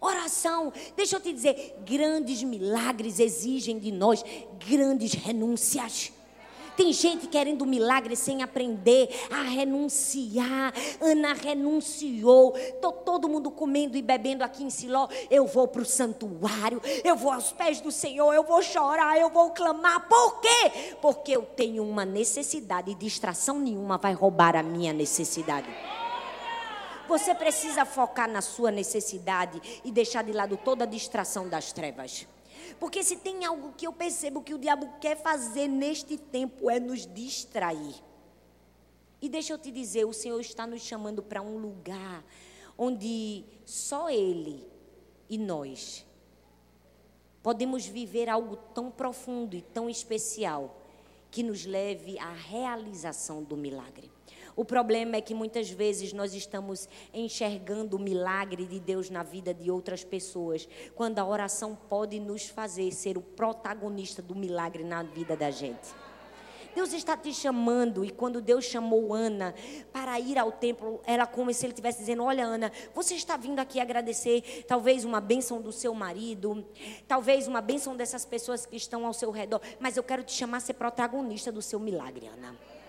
[0.00, 4.24] Oração, deixa eu te dizer, grandes milagres exigem de nós
[4.66, 6.10] grandes renúncias.
[6.80, 10.72] Tem gente querendo milagre sem aprender a renunciar.
[10.98, 12.54] Ana renunciou.
[12.80, 15.06] Tô todo mundo comendo e bebendo aqui em Siló.
[15.30, 16.80] Eu vou para o santuário.
[17.04, 18.32] Eu vou aos pés do Senhor.
[18.32, 19.20] Eu vou chorar.
[19.20, 20.08] Eu vou clamar.
[20.08, 20.96] Por quê?
[21.02, 25.68] Porque eu tenho uma necessidade e distração nenhuma vai roubar a minha necessidade.
[27.06, 32.26] Você precisa focar na sua necessidade e deixar de lado toda a distração das trevas.
[32.78, 36.78] Porque se tem algo que eu percebo que o diabo quer fazer neste tempo é
[36.78, 37.94] nos distrair.
[39.20, 42.24] E deixa eu te dizer, o Senhor está nos chamando para um lugar
[42.78, 44.66] onde só Ele
[45.28, 46.06] e nós
[47.42, 50.76] podemos viver algo tão profundo e tão especial
[51.30, 54.09] que nos leve à realização do milagre.
[54.60, 59.54] O problema é que muitas vezes nós estamos enxergando o milagre de Deus na vida
[59.54, 65.02] de outras pessoas, quando a oração pode nos fazer ser o protagonista do milagre na
[65.02, 65.88] vida da gente.
[66.74, 69.54] Deus está te chamando, e quando Deus chamou Ana
[69.94, 73.60] para ir ao templo, era como se Ele estivesse dizendo: Olha, Ana, você está vindo
[73.60, 76.66] aqui agradecer, talvez uma bênção do seu marido,
[77.08, 80.58] talvez uma bênção dessas pessoas que estão ao seu redor, mas eu quero te chamar
[80.58, 82.79] a ser protagonista do seu milagre, Ana.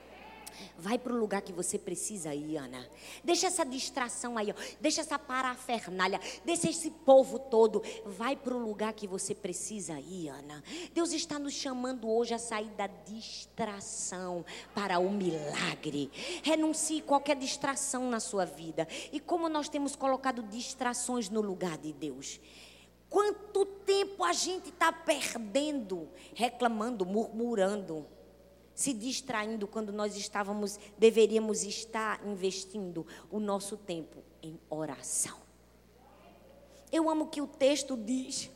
[0.81, 2.83] Vai para o lugar que você precisa ir, Ana.
[3.23, 4.75] Deixa essa distração aí, ó.
[4.81, 7.83] deixa essa parafernália, deixa esse povo todo.
[8.03, 10.63] Vai para o lugar que você precisa ir, Ana.
[10.91, 16.09] Deus está nos chamando hoje a sair da distração para o milagre.
[16.41, 18.87] Renuncie qualquer distração na sua vida.
[19.11, 22.41] E como nós temos colocado distrações no lugar de Deus.
[23.07, 28.07] Quanto tempo a gente está perdendo, reclamando, murmurando
[28.73, 35.37] se distraindo quando nós estávamos, deveríamos estar investindo o nosso tempo em oração.
[36.91, 38.49] Eu amo que o texto diz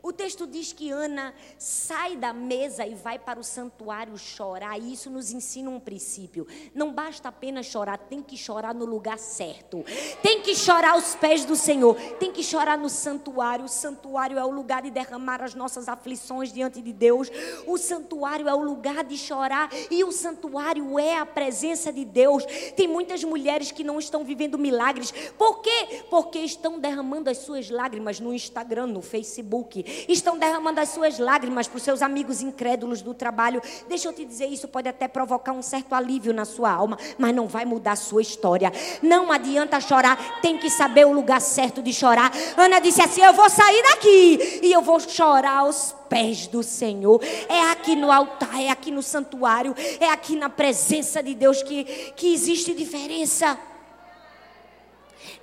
[0.00, 4.78] o texto diz que Ana sai da mesa e vai para o santuário chorar.
[4.78, 6.46] E isso nos ensina um princípio.
[6.72, 9.84] Não basta apenas chorar, tem que chorar no lugar certo.
[10.22, 11.96] Tem que chorar aos pés do Senhor.
[12.18, 13.64] Tem que chorar no santuário.
[13.64, 17.28] O santuário é o lugar de derramar as nossas aflições diante de Deus.
[17.66, 19.68] O santuário é o lugar de chorar.
[19.90, 22.44] E o santuário é a presença de Deus.
[22.76, 25.12] Tem muitas mulheres que não estão vivendo milagres.
[25.36, 26.04] Por quê?
[26.08, 31.66] Porque estão derramando as suas lágrimas no Instagram, no Facebook estão derramando as suas lágrimas
[31.66, 33.60] para os seus amigos incrédulos do trabalho.
[33.88, 37.34] Deixa eu te dizer, isso pode até provocar um certo alívio na sua alma, mas
[37.34, 38.72] não vai mudar a sua história.
[39.02, 42.32] Não adianta chorar, tem que saber o lugar certo de chorar.
[42.56, 47.20] Ana disse assim: Eu vou sair daqui e eu vou chorar aos pés do Senhor.
[47.48, 51.84] É aqui no altar, é aqui no santuário, é aqui na presença de Deus que,
[52.16, 53.58] que existe diferença.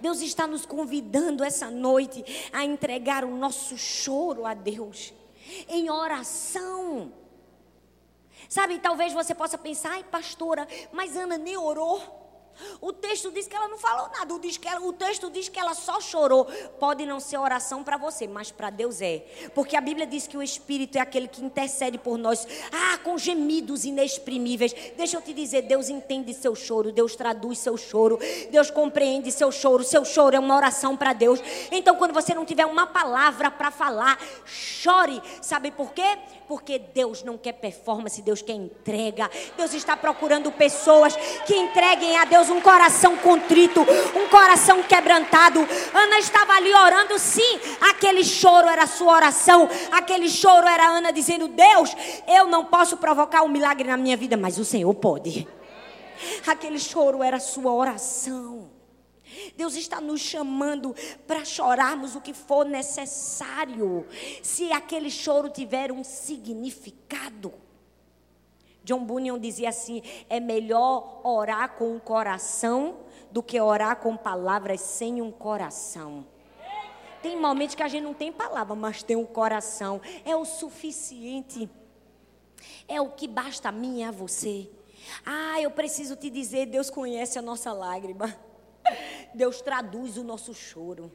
[0.06, 5.12] Deus está nos convidando essa noite a entregar o nosso choro a Deus
[5.68, 7.12] em oração.
[8.48, 12.25] Sabe, talvez você possa pensar, ai pastora, mas Ana nem orou.
[12.82, 14.34] O texto diz que ela não falou nada.
[14.34, 16.46] O, diz que ela, o texto diz que ela só chorou.
[16.80, 19.26] Pode não ser oração para você, mas para Deus é.
[19.54, 22.48] Porque a Bíblia diz que o Espírito é aquele que intercede por nós.
[22.72, 24.74] Ah, com gemidos inexprimíveis.
[24.96, 26.92] Deixa eu te dizer, Deus entende seu choro.
[26.92, 28.20] Deus traduz seu choro.
[28.52, 29.84] Deus compreende seu choro.
[29.84, 31.40] Seu choro é uma oração para Deus.
[31.72, 35.22] Então, quando você não tiver uma palavra para falar, chore.
[35.42, 36.18] Sabe por quê?
[36.48, 39.30] Porque Deus não quer performance, Deus quer entrega.
[39.58, 41.16] Deus está procurando pessoas
[41.46, 43.82] que entreguem a Deus Deus um coração contrito,
[44.16, 45.60] um coração quebrantado.
[45.94, 51.48] Ana estava ali orando, sim, aquele choro era sua oração, aquele choro era Ana dizendo:
[51.48, 51.96] Deus,
[52.28, 55.48] eu não posso provocar um milagre na minha vida, mas o Senhor pode.
[56.46, 58.72] Aquele choro era sua oração.
[59.58, 60.96] Deus está nos chamando
[61.28, 64.06] para chorarmos o que for necessário,
[64.42, 67.65] se aquele choro tiver um significado.
[68.86, 73.00] John Bunyan dizia assim: é melhor orar com o coração
[73.32, 76.26] do que orar com palavras sem um coração.
[77.22, 80.00] Tem momentos que a gente não tem palavra, mas tem um coração.
[80.24, 81.68] É o suficiente.
[82.88, 84.70] É o que basta a mim e a você.
[85.26, 88.40] Ah, eu preciso te dizer: Deus conhece a nossa lágrima.
[89.34, 91.12] Deus traduz o nosso choro.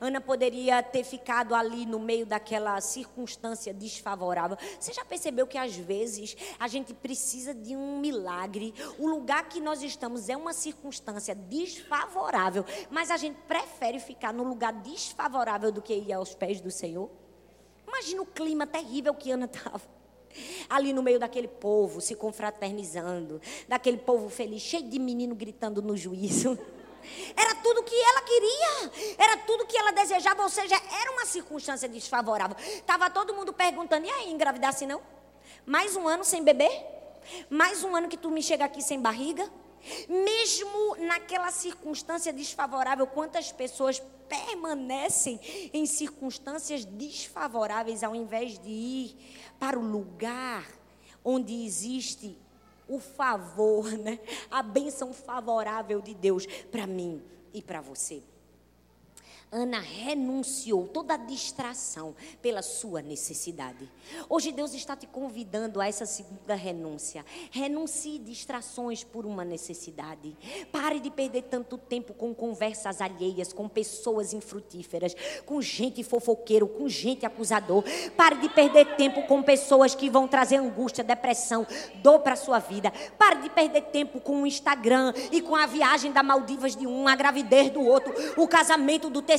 [0.00, 4.56] Ana poderia ter ficado ali no meio daquela circunstância desfavorável.
[4.78, 8.74] Você já percebeu que às vezes a gente precisa de um milagre?
[8.98, 14.44] O lugar que nós estamos é uma circunstância desfavorável, mas a gente prefere ficar no
[14.44, 17.10] lugar desfavorável do que ir aos pés do Senhor?
[17.86, 19.98] Imagina o clima terrível que Ana estava
[20.68, 25.96] ali no meio daquele povo se confraternizando, daquele povo feliz, cheio de menino gritando no
[25.96, 26.58] juízo.
[27.36, 31.88] Era tudo que ela queria, era tudo que ela desejava, ou seja, era uma circunstância
[31.88, 32.56] desfavorável.
[32.58, 35.00] Estava todo mundo perguntando: e aí, engravidar assim não?
[35.66, 36.70] Mais um ano sem beber?
[37.50, 39.48] Mais um ano que tu me chega aqui sem barriga?
[40.08, 45.40] Mesmo naquela circunstância desfavorável, quantas pessoas permanecem
[45.72, 49.16] em circunstâncias desfavoráveis ao invés de ir
[49.58, 50.66] para o lugar
[51.24, 52.38] onde existe
[52.88, 54.18] o favor, né?
[54.50, 57.22] a bênção favorável de Deus para mim
[57.52, 58.22] e para você.
[59.50, 63.88] Ana renunciou toda a distração pela sua necessidade.
[64.28, 67.24] Hoje Deus está te convidando a essa segunda renúncia.
[67.50, 70.36] Renuncie distrações por uma necessidade.
[70.70, 75.14] Pare de perder tanto tempo com conversas alheias, com pessoas infrutíferas,
[75.46, 77.82] com gente fofoqueiro, com gente acusador.
[78.16, 81.66] Pare de perder tempo com pessoas que vão trazer angústia, depressão,
[82.02, 82.92] dor para sua vida.
[83.16, 87.08] Pare de perder tempo com o Instagram e com a viagem da Maldivas de um,
[87.08, 89.37] a gravidez do outro, o casamento do terceiro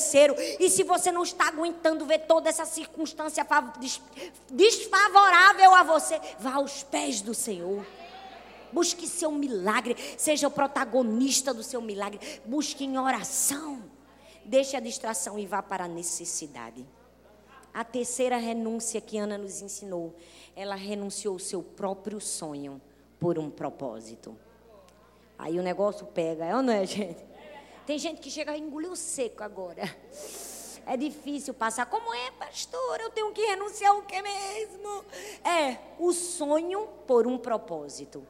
[0.59, 3.45] E se você não está aguentando ver toda essa circunstância
[4.49, 7.85] desfavorável a você, vá aos pés do Senhor.
[8.71, 12.19] Busque seu milagre, seja o protagonista do seu milagre.
[12.45, 13.83] Busque em oração.
[14.45, 16.85] Deixe a distração e vá para a necessidade.
[17.73, 20.15] A terceira renúncia que Ana nos ensinou,
[20.55, 22.81] ela renunciou ao seu próprio sonho
[23.19, 24.35] por um propósito.
[25.37, 27.28] Aí o negócio pega, é ou não é, gente?
[27.89, 29.81] Tem gente que chega a engolir o seco agora.
[30.85, 31.87] É difícil passar.
[31.87, 33.01] Como é, pastor?
[33.01, 35.03] Eu tenho que renunciar ao que mesmo?
[35.43, 38.23] É, o sonho por um propósito.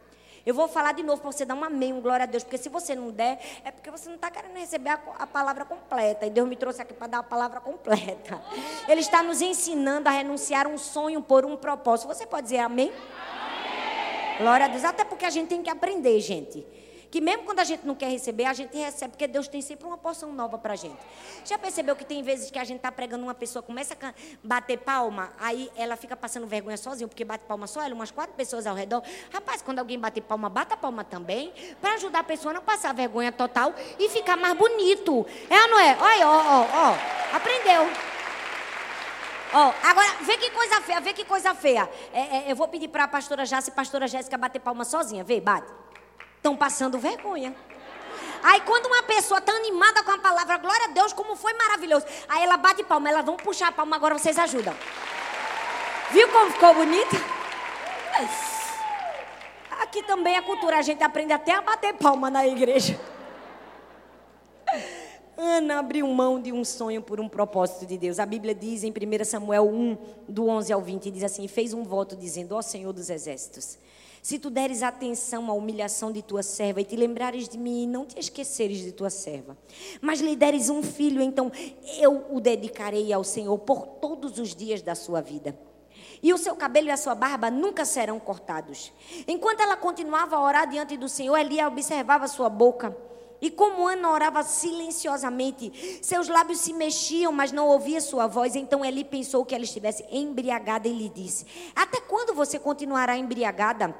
[0.46, 2.58] Eu vou falar de novo para você dar um amém, um glória a Deus, porque
[2.58, 6.26] se você não der, é porque você não está querendo receber a, a, palavra completa.
[6.26, 8.42] E Deus me trouxe aqui para dar a palavra completa.
[8.88, 12.08] Ele está nos ensinando a renunciar um sonho por um propósito.
[12.08, 12.94] Você pode dizer amém?
[12.94, 14.38] amém.
[14.38, 14.86] Glória a Deus.
[14.86, 16.66] Até porque a gente tem que aprender, gente
[17.12, 19.86] que mesmo quando a gente não quer receber, a gente recebe, porque Deus tem sempre
[19.86, 20.98] uma porção nova para gente.
[21.44, 24.78] Já percebeu que tem vezes que a gente está pregando uma pessoa, começa a bater
[24.78, 28.68] palma, aí ela fica passando vergonha sozinha, porque bate palma só ela, umas quatro pessoas
[28.68, 29.04] ao redor.
[29.34, 32.94] Rapaz, quando alguém bate palma, bata palma também, para ajudar a pessoa a não passar
[32.94, 35.26] vergonha total e ficar mais bonito.
[35.50, 35.98] É ou não é?
[36.00, 37.36] Olha, ó, ó, ó.
[37.36, 37.90] Aprendeu.
[39.52, 41.90] Ó, agora, vê que coisa feia, vê que coisa feia.
[42.14, 45.24] É, é, eu vou pedir para a pastora Jássica e pastora Jéssica bater palma sozinha.
[45.24, 45.72] Vê, bate.
[46.40, 47.54] Estão passando vergonha.
[48.42, 52.06] Aí quando uma pessoa está animada com a palavra, glória a Deus, como foi maravilhoso.
[52.30, 54.74] Aí ela bate palma, elas vão puxar a palma, agora vocês ajudam.
[56.12, 57.16] Viu como ficou bonito?
[59.82, 62.98] Aqui também é cultura, a gente aprende até a bater palma na igreja.
[65.38, 68.20] Ana abriu mão de um sonho por um propósito de Deus.
[68.20, 71.84] A Bíblia diz em 1 Samuel 1, do 11 ao 20, diz assim: Fez um
[71.84, 73.78] voto dizendo: Ó Senhor dos Exércitos,
[74.22, 77.88] se tu deres atenção à humilhação de tua serva e te lembrares de mim e
[77.88, 79.58] não te esqueceres de tua serva,
[80.02, 81.52] mas lhe deres um filho, então
[81.98, 85.58] eu o dedicarei ao Senhor por todos os dias da sua vida.
[86.22, 88.92] E o seu cabelo e a sua barba nunca serão cortados.
[89.28, 92.96] Enquanto ela continuava a orar diante do Senhor, Elia observava sua boca.
[93.42, 98.54] E como Ana orava silenciosamente, seus lábios se mexiam, mas não ouvia sua voz.
[98.54, 103.96] Então Eli pensou que ela estivesse embriagada e lhe disse: Até quando você continuará embriagada?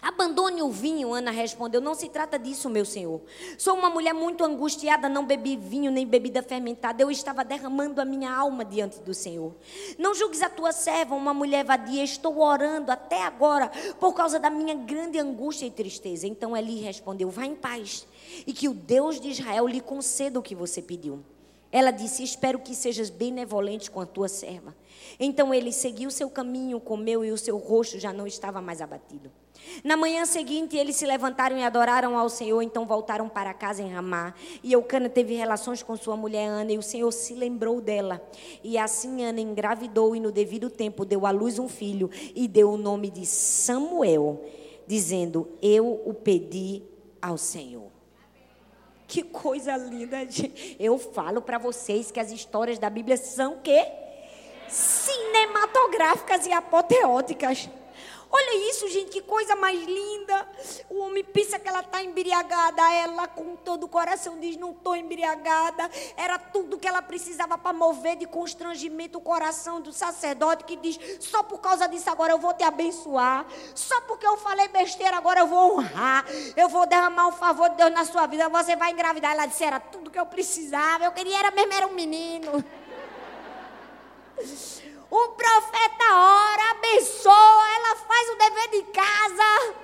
[0.00, 1.80] Abandone o vinho, Ana respondeu.
[1.80, 3.20] Não se trata disso, meu senhor.
[3.56, 7.02] Sou uma mulher muito angustiada, não bebi vinho nem bebida fermentada.
[7.02, 9.54] Eu estava derramando a minha alma diante do Senhor.
[9.98, 12.02] Não julgues a tua serva, uma mulher vadia.
[12.02, 16.26] Estou orando até agora por causa da minha grande angústia e tristeza.
[16.26, 18.06] Então Eli respondeu: Vá em paz
[18.46, 21.22] e que o Deus de Israel lhe conceda o que você pediu.
[21.72, 24.76] Ela disse: Espero que sejas benevolente com a tua serva.
[25.18, 29.30] Então ele seguiu seu caminho, comeu e o seu rosto já não estava mais abatido.
[29.82, 33.90] Na manhã seguinte, eles se levantaram e adoraram ao Senhor, então voltaram para casa em
[33.90, 34.34] Ramá.
[34.62, 38.20] E Eucana teve relações com sua mulher Ana, e o Senhor se lembrou dela.
[38.62, 42.72] E assim Ana engravidou e no devido tempo deu à luz um filho e deu
[42.72, 44.44] o nome de Samuel,
[44.86, 46.82] dizendo: Eu o pedi
[47.20, 47.91] ao Senhor.
[49.12, 50.74] Que coisa linda, gente.
[50.80, 53.86] Eu falo para vocês que as histórias da Bíblia são que
[54.66, 57.68] cinematográficas e apoteóticas.
[58.34, 60.48] Olha isso, gente, que coisa mais linda.
[60.88, 62.82] O homem pensa que ela está embriagada.
[62.94, 65.90] Ela, com todo o coração, diz: Não estou embriagada.
[66.16, 70.98] Era tudo que ela precisava para mover de constrangimento o coração do sacerdote, que diz:
[71.20, 73.44] Só por causa disso agora eu vou te abençoar.
[73.74, 76.24] Só porque eu falei besteira agora eu vou honrar.
[76.56, 78.48] Eu vou derramar o favor de Deus na sua vida.
[78.48, 79.32] Você vai engravidar.
[79.32, 81.04] Ela disse: Era tudo que eu precisava.
[81.04, 82.64] Eu queria era mesmo, era um menino.
[85.14, 89.74] O profeta ora, abençoa, ela faz o dever de casa.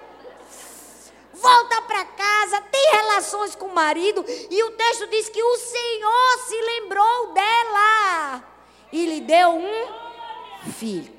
[1.34, 4.24] Volta para casa, tem relações com o marido.
[4.26, 8.42] E o texto diz que o Senhor se lembrou dela
[8.90, 11.14] e lhe deu um filho.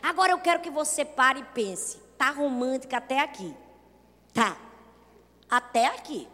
[0.00, 1.96] Agora eu quero que você pare e pense.
[2.16, 3.52] Tá romântica até aqui.
[4.32, 4.56] Tá.
[5.50, 6.28] Até aqui.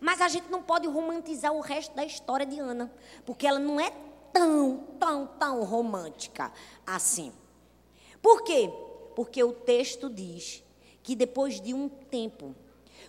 [0.00, 2.88] Mas a gente não pode romantizar o resto da história de Ana,
[3.26, 3.92] porque ela não é
[4.32, 6.52] tão, tão, tão romântica
[6.86, 7.32] assim.
[8.20, 8.70] Por quê?
[9.14, 10.62] Porque o texto diz
[11.02, 12.54] que depois de um tempo,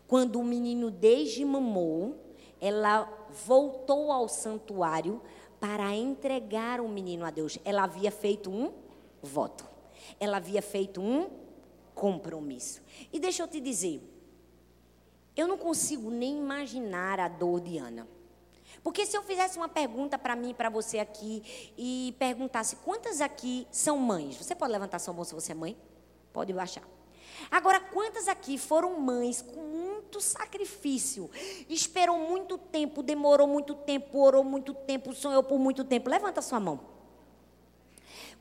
[0.07, 2.15] quando o menino desmamou,
[2.59, 3.07] ela
[3.45, 5.21] voltou ao santuário
[5.59, 7.59] para entregar o menino a Deus.
[7.65, 8.71] Ela havia feito um
[9.21, 9.67] voto.
[10.19, 11.29] Ela havia feito um
[11.93, 12.81] compromisso.
[13.11, 14.01] E deixa eu te dizer,
[15.35, 18.07] eu não consigo nem imaginar a dor de Ana.
[18.83, 23.67] Porque se eu fizesse uma pergunta para mim, para você aqui, e perguntasse quantas aqui
[23.71, 24.37] são mães?
[24.37, 25.77] Você pode levantar sua mão se você é mãe?
[26.31, 26.83] Pode baixar.
[27.49, 31.29] Agora, quantas aqui foram mães com muito sacrifício?
[31.69, 36.09] Esperou muito tempo, demorou muito tempo, orou muito tempo, sonhou por muito tempo.
[36.09, 36.79] Levanta sua mão.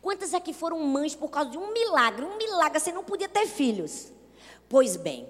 [0.00, 2.24] Quantas aqui foram mães por causa de um milagre?
[2.24, 4.12] Um milagre, você não podia ter filhos.
[4.68, 5.28] Pois bem,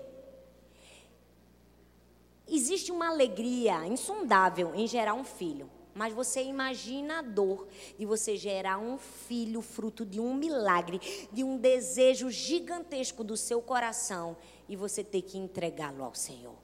[2.50, 7.66] Existe uma alegria insondável em gerar um filho, Mas você imagina a dor
[7.98, 11.00] de você gerar um filho fruto de um milagre,
[11.32, 14.36] de um desejo gigantesco do seu coração
[14.68, 16.54] e você ter que entregá-lo ao Senhor.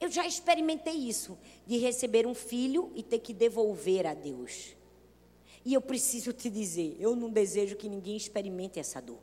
[0.00, 4.74] Eu já experimentei isso, de receber um filho e ter que devolver a Deus.
[5.62, 9.20] E eu preciso te dizer, eu não desejo que ninguém experimente essa dor.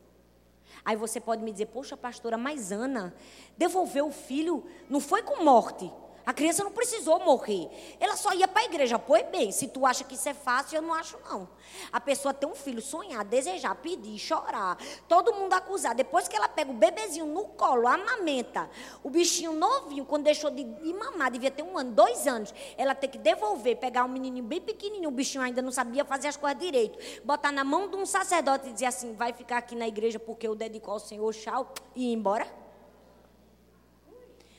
[0.87, 3.13] Aí você pode me dizer, poxa, pastora, mas Ana
[3.57, 5.91] devolveu o filho, não foi com morte,
[6.27, 7.69] a criança não precisou morrer.
[8.01, 8.99] Ela só ia para a igreja.
[8.99, 11.47] Pois bem, se tu acha que isso é fácil, eu não acho não.
[11.89, 15.95] A pessoa ter um filho, sonhar, desejar, pedir, chorar, todo mundo acusar.
[15.95, 18.69] Depois que ela pega o bebezinho no colo, amamenta,
[19.01, 22.93] o bichinho novinho, quando deixou de, de mamar, devia ter um ano, dois anos, ela
[22.93, 26.35] tem que devolver, pegar um menininho bem pequenininho, o bichinho ainda não sabia fazer as
[26.35, 29.87] coisas direito, botar na mão de um sacerdote e dizer assim, vai ficar aqui na
[29.87, 32.66] igreja porque eu dedico ao Senhor, tchau, e ir embora.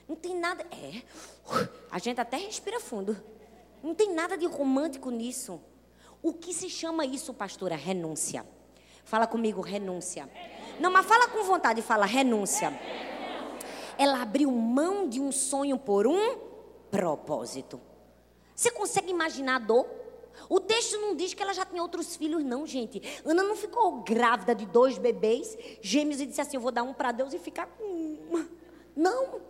[0.09, 0.67] Não tem nada.
[0.71, 1.03] É.
[1.91, 3.17] A gente até respira fundo.
[3.83, 5.61] Não tem nada de romântico nisso.
[6.23, 7.77] O que se chama isso, pastora?
[7.77, 8.45] Renúncia.
[9.05, 10.29] Fala comigo, renúncia.
[10.81, 12.73] Não, mas fala com vontade, fala renúncia.
[13.97, 16.39] Ela abriu mão de um sonho por um
[16.91, 17.81] propósito.
[18.55, 19.87] Você consegue imaginar a dor?
[20.49, 23.03] O texto não diz que ela já tinha outros filhos, não, gente.
[23.25, 26.95] Ana não ficou grávida de dois bebês, gêmeos, e disse assim: Eu vou dar um
[26.95, 28.47] para Deus e ficar com.
[28.97, 29.41] Não.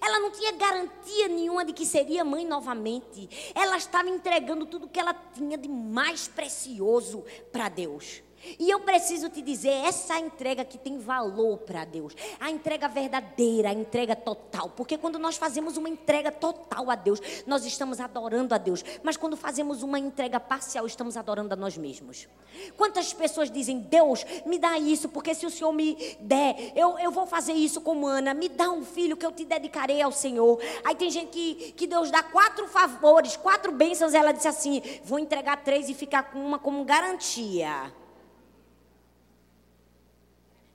[0.00, 3.52] Ela não tinha garantia nenhuma de que seria mãe novamente.
[3.54, 8.23] Ela estava entregando tudo que ela tinha de mais precioso para Deus.
[8.58, 13.70] E eu preciso te dizer, essa entrega que tem valor para Deus, a entrega verdadeira,
[13.70, 14.70] a entrega total.
[14.70, 18.84] Porque quando nós fazemos uma entrega total a Deus, nós estamos adorando a Deus.
[19.02, 22.28] Mas quando fazemos uma entrega parcial, estamos adorando a nós mesmos.
[22.76, 27.10] Quantas pessoas dizem, Deus, me dá isso, porque se o Senhor me der, eu, eu
[27.10, 30.60] vou fazer isso como Ana, me dá um filho que eu te dedicarei ao Senhor.
[30.84, 35.18] Aí tem gente que, que Deus dá quatro favores, quatro bênçãos, ela disse assim: vou
[35.18, 37.92] entregar três e ficar com uma como garantia.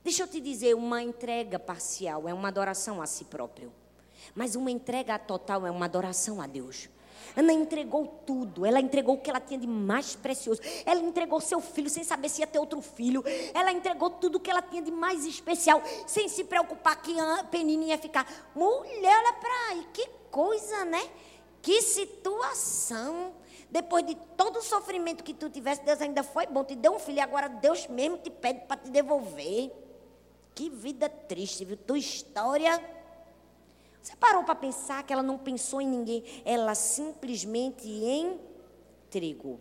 [0.10, 3.72] Deixa eu te dizer, uma entrega parcial é uma adoração a si próprio.
[4.34, 6.89] Mas uma entrega total é uma adoração a Deus.
[7.38, 10.62] Ana entregou tudo, ela entregou o que ela tinha de mais precioso.
[10.84, 13.24] Ela entregou seu filho sem saber se ia ter outro filho.
[13.53, 17.43] Ela entregou tudo o que ela tinha de mais especial, sem se preocupar que a
[17.43, 18.26] Penina ia ficar.
[18.55, 21.07] Mulher, olha para aí, que coisa, né?
[21.62, 23.36] Que situação.
[23.70, 26.99] Depois de todo o sofrimento que tu tivesse, Deus ainda foi bom, te deu um
[26.99, 29.88] filho, e agora Deus mesmo te pede para te devolver.
[30.60, 31.78] Que vida triste, viu?
[31.78, 32.84] Tua história.
[34.01, 39.57] Você parou para pensar que ela não pensou em ninguém, ela simplesmente entregou.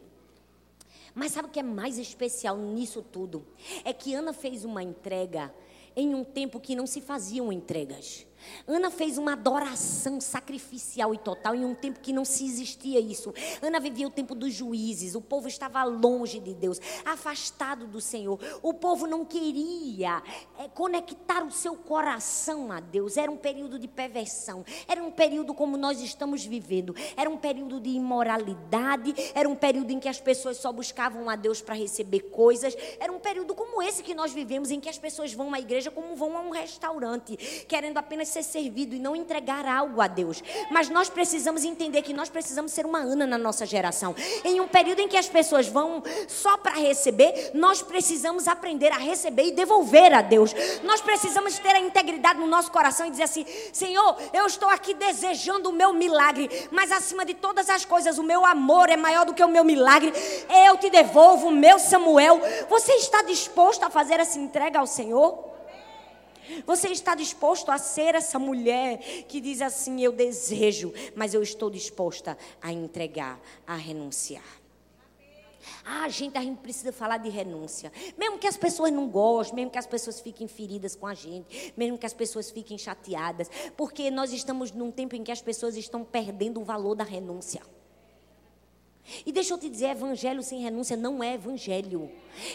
[1.15, 3.47] Mas sabe o que é mais especial nisso tudo?
[3.85, 5.55] É que Ana fez uma entrega
[5.95, 8.27] em um tempo que não se faziam entregas.
[8.66, 13.32] Ana fez uma adoração sacrificial e total em um tempo que não se existia isso.
[13.62, 18.39] Ana vivia o tempo dos juízes, o povo estava longe de Deus, afastado do Senhor.
[18.62, 20.22] O povo não queria
[20.59, 23.16] é, conectar o seu coração a Deus.
[23.16, 27.80] Era um período de perversão, era um período como nós estamos vivendo, era um período
[27.80, 32.20] de imoralidade, era um período em que as pessoas só buscavam a Deus para receber
[32.30, 32.76] coisas.
[33.01, 35.91] Era um período como esse que nós vivemos, em que as pessoas vão à igreja
[35.91, 37.36] como vão a um restaurante,
[37.66, 40.43] querendo apenas ser servido e não entregar algo a Deus.
[40.70, 44.14] Mas nós precisamos entender que nós precisamos ser uma Ana na nossa geração.
[44.45, 48.99] Em um período em que as pessoas vão só para receber, nós precisamos aprender a
[48.99, 50.55] receber e devolver a Deus.
[50.83, 54.95] Nós precisamos ter a integridade no nosso coração e dizer assim: Senhor, eu estou aqui
[54.95, 59.24] desejando o meu milagre, mas acima de todas as coisas, o meu amor é maior
[59.24, 60.12] do que o meu milagre.
[60.66, 62.41] Eu te devolvo meu Samuel.
[62.68, 65.58] Você está disposto a fazer essa entrega ao Senhor?
[66.67, 71.71] Você está disposto a ser essa mulher que diz assim: Eu desejo, mas eu estou
[71.71, 74.59] disposta a entregar, a renunciar.
[75.85, 77.93] Ah, gente, a gente precisa falar de renúncia.
[78.17, 81.73] Mesmo que as pessoas não gostem, mesmo que as pessoas fiquem feridas com a gente,
[81.77, 85.77] mesmo que as pessoas fiquem chateadas, porque nós estamos num tempo em que as pessoas
[85.77, 87.63] estão perdendo o valor da renúncia.
[89.25, 92.11] E deixa eu te dizer, evangelho sem renúncia não é evangelho.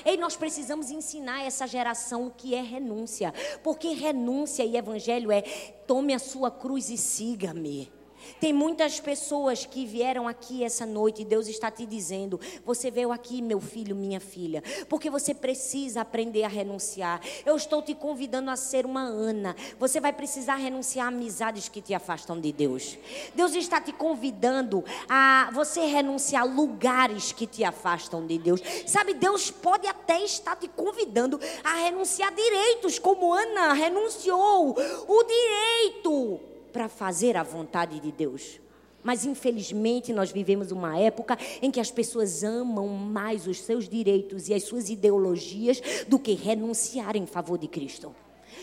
[0.05, 3.33] E nós precisamos ensinar essa geração o que é renúncia.
[3.63, 5.41] Porque renúncia e evangelho é
[5.87, 7.91] tome a sua cruz e siga-me.
[8.39, 13.11] Tem muitas pessoas que vieram aqui essa noite e Deus está te dizendo: você veio
[13.11, 17.21] aqui, meu filho, minha filha, porque você precisa aprender a renunciar.
[17.45, 19.55] Eu estou te convidando a ser uma Ana.
[19.79, 22.97] Você vai precisar renunciar a amizades que te afastam de Deus.
[23.33, 28.61] Deus está te convidando a você renunciar a lugares que te afastam de Deus.
[28.85, 34.75] Sabe, Deus pode até estar te convidando a renunciar direitos, como Ana renunciou
[35.07, 38.59] o direito para fazer a vontade de Deus.
[39.03, 44.49] Mas infelizmente nós vivemos uma época em que as pessoas amam mais os seus direitos
[44.49, 48.15] e as suas ideologias do que renunciar em favor de Cristo.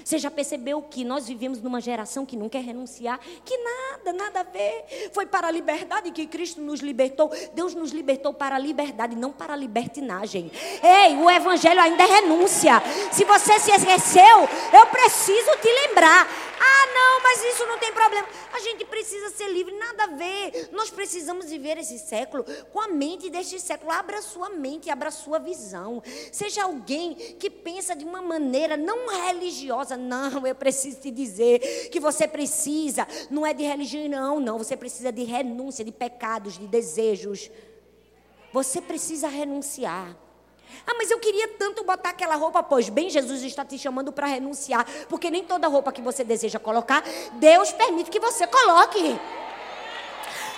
[0.05, 3.19] Você já percebeu que nós vivemos numa geração que não quer renunciar?
[3.45, 5.11] Que nada, nada a ver.
[5.13, 7.31] Foi para a liberdade que Cristo nos libertou.
[7.55, 10.51] Deus nos libertou para a liberdade, não para a libertinagem.
[10.83, 12.83] Ei, o Evangelho ainda é renúncia.
[13.13, 16.29] Se você se esqueceu, eu preciso te lembrar.
[16.63, 18.29] Ah, não, mas isso não tem problema.
[18.53, 20.69] A gente precisa ser livre, nada a ver.
[20.73, 23.91] Nós precisamos viver esse século com a mente deste século.
[23.91, 26.03] Abra sua mente, abra sua visão.
[26.31, 29.90] Seja alguém que pensa de uma maneira não religiosa.
[29.97, 34.59] Não, eu preciso te dizer que você precisa, não é de religião, não.
[34.59, 37.51] Você precisa de renúncia, de pecados, de desejos.
[38.53, 40.17] Você precisa renunciar.
[40.87, 42.63] Ah, mas eu queria tanto botar aquela roupa.
[42.63, 44.87] Pois bem, Jesus está te chamando para renunciar.
[45.09, 47.03] Porque nem toda roupa que você deseja colocar,
[47.35, 49.19] Deus permite que você coloque.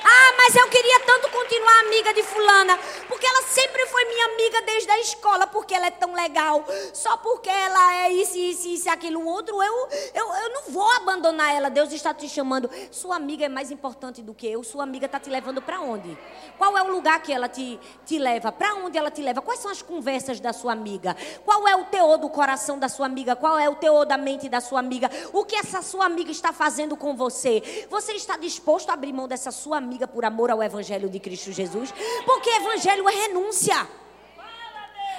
[0.05, 2.79] Ah, mas eu queria tanto continuar amiga de fulana,
[3.09, 6.65] porque ela sempre foi minha amiga desde a escola, porque ela é tão legal.
[6.93, 11.55] Só porque ela é isso, isso, isso, aquilo, outro, eu, eu, eu não vou abandonar
[11.55, 11.71] ela.
[11.71, 12.69] Deus está te chamando.
[12.91, 14.65] Sua amiga é mais importante do que eu.
[14.65, 16.17] Sua amiga está te levando para onde?
[16.59, 18.51] Qual é o lugar que ela te, te leva?
[18.51, 19.41] Para onde ela te leva?
[19.41, 21.17] Quais são as conversas da sua amiga?
[21.45, 23.37] Qual é o teor do coração da sua amiga?
[23.37, 25.11] Qual é o teor da mente da sua amiga?
[25.33, 27.87] O que essa sua amiga está fazendo com você?
[27.89, 29.92] Você está disposto a abrir mão dessa sua amiga?
[29.93, 31.93] Amiga por amor ao Evangelho de Cristo Jesus.
[32.25, 33.87] Porque Evangelho é renúncia.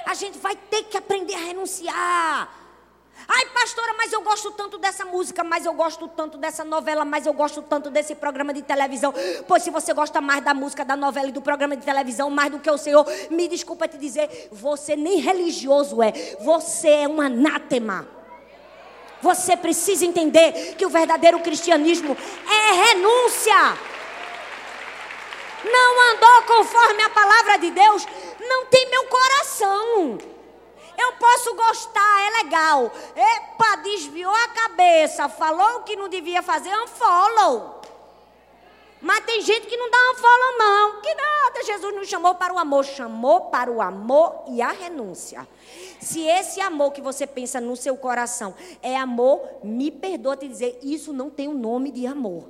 [0.05, 2.49] A gente vai ter que aprender a renunciar.
[3.27, 7.27] Ai, pastora, mas eu gosto tanto dessa música, mas eu gosto tanto dessa novela, mas
[7.27, 9.13] eu gosto tanto desse programa de televisão.
[9.47, 12.51] Pois se você gosta mais da música, da novela e do programa de televisão, mais
[12.51, 16.11] do que o Senhor, me desculpa te dizer, você nem religioso é,
[16.41, 18.07] você é um anátema.
[19.21, 23.93] Você precisa entender que o verdadeiro cristianismo é renúncia
[25.63, 28.05] não andou conforme a palavra de Deus,
[28.39, 30.17] não tem meu coração.
[30.97, 32.91] Eu posso gostar, é legal.
[33.15, 37.81] Epa, desviou a cabeça, falou o que não devia fazer, unfollow.
[39.01, 41.01] Mas tem gente que não dá unfollow, não.
[41.01, 45.45] Que nada, Jesus não chamou para o amor, chamou para o amor e a renúncia.
[45.99, 50.79] Se esse amor que você pensa no seu coração é amor, me perdoa te dizer,
[50.81, 52.49] isso não tem o nome de amor.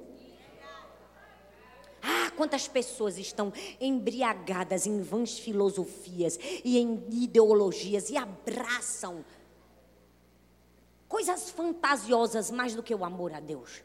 [2.04, 9.24] Ah, quantas pessoas estão embriagadas em vãs filosofias e em ideologias e abraçam
[11.08, 13.82] coisas fantasiosas mais do que o amor a Deus.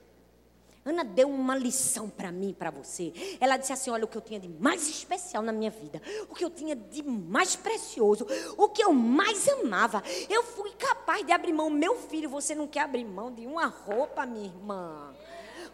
[0.84, 3.12] Ana deu uma lição para mim, para você.
[3.38, 6.00] Ela disse assim: Olha, o que eu tinha de mais especial na minha vida,
[6.30, 11.26] o que eu tinha de mais precioso, o que eu mais amava, eu fui capaz
[11.26, 11.68] de abrir mão.
[11.68, 15.14] Meu filho, você não quer abrir mão de uma roupa, minha irmã?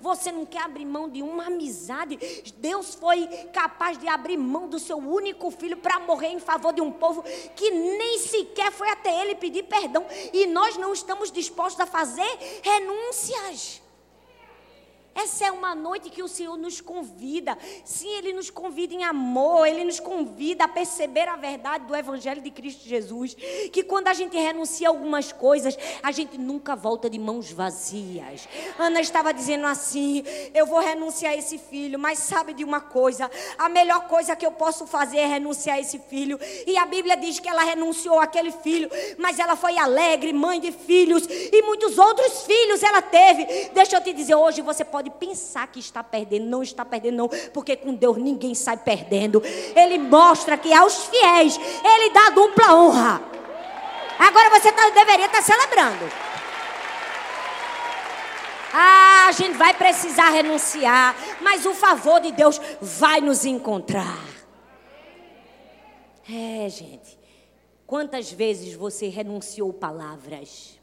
[0.05, 2.19] Você não quer abrir mão de uma amizade.
[2.59, 6.83] Deus foi capaz de abrir mão do seu único filho para morrer em favor de
[6.83, 7.25] um povo
[7.57, 10.05] que nem sequer foi até ele pedir perdão.
[10.31, 12.29] E nós não estamos dispostos a fazer
[12.63, 13.84] renúncias.
[15.15, 17.57] Essa é uma noite que o Senhor nos convida.
[17.85, 22.43] Sim, Ele nos convida em amor, Ele nos convida a perceber a verdade do Evangelho
[22.43, 23.35] de Cristo Jesus.
[23.73, 28.49] Que quando a gente renuncia a algumas coisas, a gente nunca volta de mãos vazias.
[28.79, 33.31] Ana estava dizendo assim: Eu vou renunciar a esse filho, mas sabe de uma coisa?
[33.57, 36.39] A melhor coisa que eu posso fazer é renunciar a esse filho.
[36.67, 40.73] E a Bíblia diz que ela renunciou àquele filho, mas ela foi alegre, mãe de
[40.73, 43.45] filhos, e muitos outros filhos ela teve.
[43.73, 47.17] Deixa eu te dizer, hoje você pode pode pensar que está perdendo, não está perdendo,
[47.17, 49.43] não, porque com Deus ninguém sai perdendo.
[49.77, 53.23] Ele mostra que aos fiéis ele dá dupla honra.
[54.19, 56.11] Agora você tá, deveria estar tá celebrando.
[58.73, 64.19] Ah, a gente vai precisar renunciar, mas o favor de Deus vai nos encontrar.
[66.29, 67.19] É, gente.
[67.87, 70.81] Quantas vezes você renunciou palavras?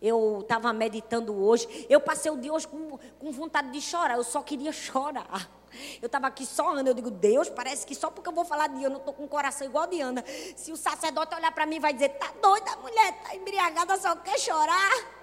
[0.00, 1.86] Eu estava meditando hoje.
[1.88, 4.16] Eu passei o dia hoje com, com vontade de chorar.
[4.16, 5.50] Eu só queria chorar.
[6.00, 6.88] Eu estava aqui só Ana.
[6.88, 9.24] Eu digo, Deus, parece que só porque eu vou falar de Ana, eu estou com
[9.24, 10.24] o coração igual de Ana.
[10.56, 14.38] Se o sacerdote olhar para mim vai dizer, tá doida, mulher, tá embriagada, só quer
[14.38, 15.20] chorar.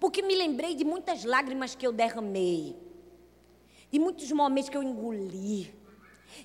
[0.00, 2.76] Porque me lembrei de muitas lágrimas que eu derramei.
[3.90, 5.85] De muitos momentos que eu engoli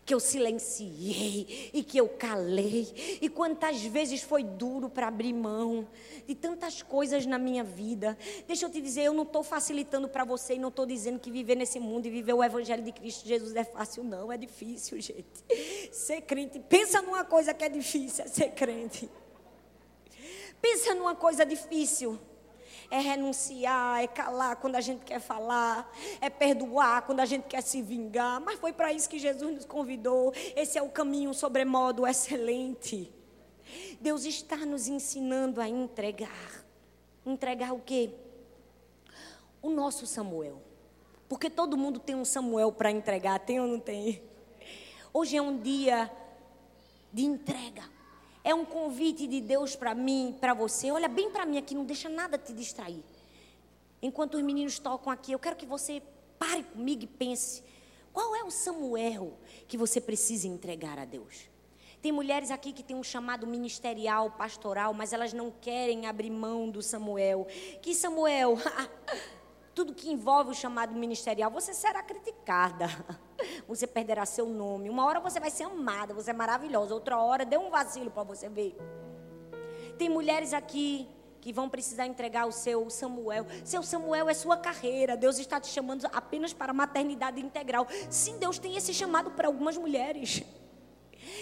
[0.05, 5.87] que eu silenciei e que eu calei, e quantas vezes foi duro para abrir mão
[6.27, 8.17] de tantas coisas na minha vida.
[8.47, 11.31] Deixa eu te dizer, eu não estou facilitando para você e não estou dizendo que
[11.31, 14.99] viver nesse mundo e viver o Evangelho de Cristo Jesus é fácil, não, é difícil,
[15.01, 15.25] gente.
[15.91, 19.09] Ser crente, pensa numa coisa que é difícil, é ser crente.
[20.61, 22.19] Pensa numa coisa difícil
[22.91, 25.89] é renunciar, é calar quando a gente quer falar,
[26.19, 28.41] é perdoar quando a gente quer se vingar.
[28.41, 30.33] Mas foi para isso que Jesus nos convidou.
[30.55, 33.11] Esse é o caminho sobremodo excelente.
[34.01, 36.65] Deus está nos ensinando a entregar.
[37.25, 38.11] Entregar o quê?
[39.61, 40.61] O nosso Samuel.
[41.29, 44.21] Porque todo mundo tem um Samuel para entregar, tem ou não tem?
[45.13, 46.11] Hoje é um dia
[47.13, 47.83] de entrega.
[48.43, 50.91] É um convite de Deus para mim, para você.
[50.91, 53.03] Olha bem para mim aqui, não deixa nada te distrair.
[54.01, 56.01] Enquanto os meninos tocam aqui, eu quero que você
[56.39, 57.63] pare comigo e pense:
[58.11, 59.37] qual é o Samuel
[59.67, 61.49] que você precisa entregar a Deus?
[62.01, 66.67] Tem mulheres aqui que têm um chamado ministerial, pastoral, mas elas não querem abrir mão
[66.67, 67.45] do Samuel.
[67.79, 68.57] Que Samuel?
[69.73, 72.87] Tudo que envolve o chamado ministerial, você será criticada.
[73.67, 74.87] Você perderá seu nome.
[74.87, 76.93] Uma hora você vai ser amada, você é maravilhosa.
[76.93, 78.77] Outra hora, dê um vacilo para você ver.
[79.97, 81.09] Tem mulheres aqui
[81.41, 83.47] que vão precisar entregar o seu Samuel.
[83.65, 85.17] Seu Samuel é sua carreira.
[85.17, 87.87] Deus está te chamando apenas para a maternidade integral.
[88.09, 90.43] Sim, Deus tem esse chamado para algumas mulheres.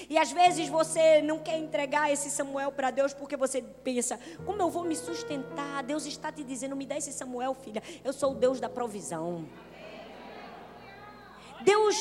[0.10, 4.62] E às vezes você não quer entregar esse Samuel para Deus porque você pensa: como
[4.62, 5.84] eu vou me sustentar?
[5.84, 7.82] Deus está te dizendo: me dá esse Samuel, filha.
[8.04, 9.48] Eu sou o Deus da provisão.
[11.62, 11.96] Deus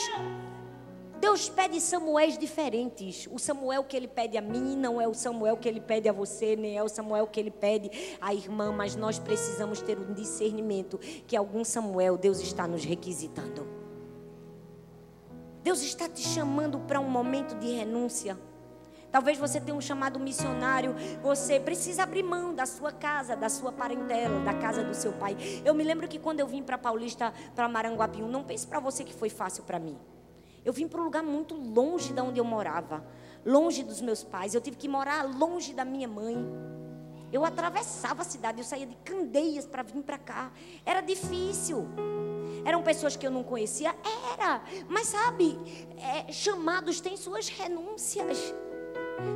[1.21, 3.29] Deus pede Samuéis diferentes.
[3.31, 6.13] O Samuel que ele pede a mim não é o Samuel que ele pede a
[6.13, 7.91] você, nem é o Samuel que ele pede
[8.21, 10.97] à irmã, mas nós precisamos ter um discernimento
[11.27, 13.78] que algum Samuel Deus está nos requisitando.
[15.63, 18.39] Deus está te chamando para um momento de renúncia.
[19.11, 23.73] Talvez você tenha um chamado missionário, você precisa abrir mão da sua casa, da sua
[23.73, 25.37] parentela, da casa do seu pai.
[25.65, 29.05] Eu me lembro que quando eu vim para Paulista, para Maranguapium, não pense para você
[29.05, 29.97] que foi fácil para mim.
[30.65, 33.03] Eu vim para um lugar muito longe de onde eu morava,
[33.47, 34.55] longe dos meus pais.
[34.55, 36.37] Eu tive que morar longe da minha mãe.
[37.33, 40.51] Eu atravessava a cidade, eu saía de Candeias para vir para cá.
[40.85, 41.87] Era difícil.
[42.65, 43.95] Eram pessoas que eu não conhecia?
[44.33, 44.63] Era.
[44.89, 45.59] Mas sabe,
[45.99, 48.55] é, chamados têm suas renúncias.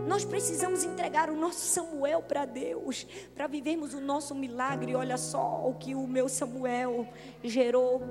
[0.06, 4.94] Nós precisamos entregar o nosso Samuel para Deus, para vivermos o nosso milagre.
[4.94, 7.06] Olha só o que o meu Samuel
[7.42, 8.02] gerou.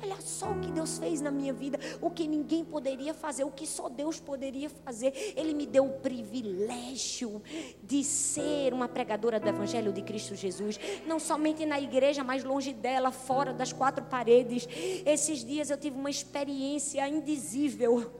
[0.00, 3.50] Olha só o que Deus fez na minha vida, o que ninguém poderia fazer, o
[3.50, 5.34] que só Deus poderia fazer.
[5.36, 7.42] Ele me deu o privilégio
[7.82, 12.72] de ser uma pregadora do Evangelho de Cristo Jesus, não somente na igreja, mas longe
[12.72, 14.68] dela, fora das quatro paredes.
[15.04, 18.10] Esses dias eu tive uma experiência indizível.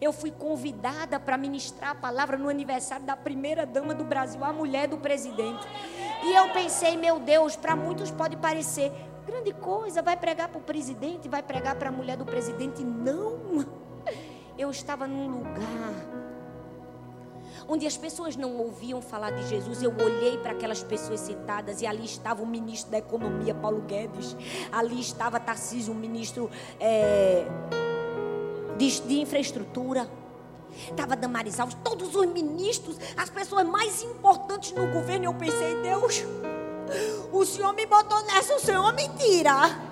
[0.00, 4.52] Eu fui convidada para ministrar a palavra no aniversário da primeira dama do Brasil, a
[4.52, 5.66] mulher do presidente.
[6.24, 8.92] E eu pensei, meu Deus, para muitos pode parecer,
[9.28, 12.82] grande coisa, vai pregar para o presidente, vai pregar para a mulher do presidente.
[12.82, 13.66] Não!
[14.56, 16.18] Eu estava num lugar
[17.68, 19.82] onde as pessoas não ouviam falar de Jesus.
[19.82, 24.34] Eu olhei para aquelas pessoas sentadas e ali estava o ministro da Economia, Paulo Guedes.
[24.72, 26.50] Ali estava Tarcísio, o ministro
[26.80, 27.46] é,
[28.78, 30.08] de, de Infraestrutura.
[30.90, 35.26] Estava Damaris Alves, todos os ministros, as pessoas mais importantes no governo.
[35.26, 36.24] Eu pensei, Deus,
[37.32, 39.88] o senhor me botou nessa, o senhor me tira.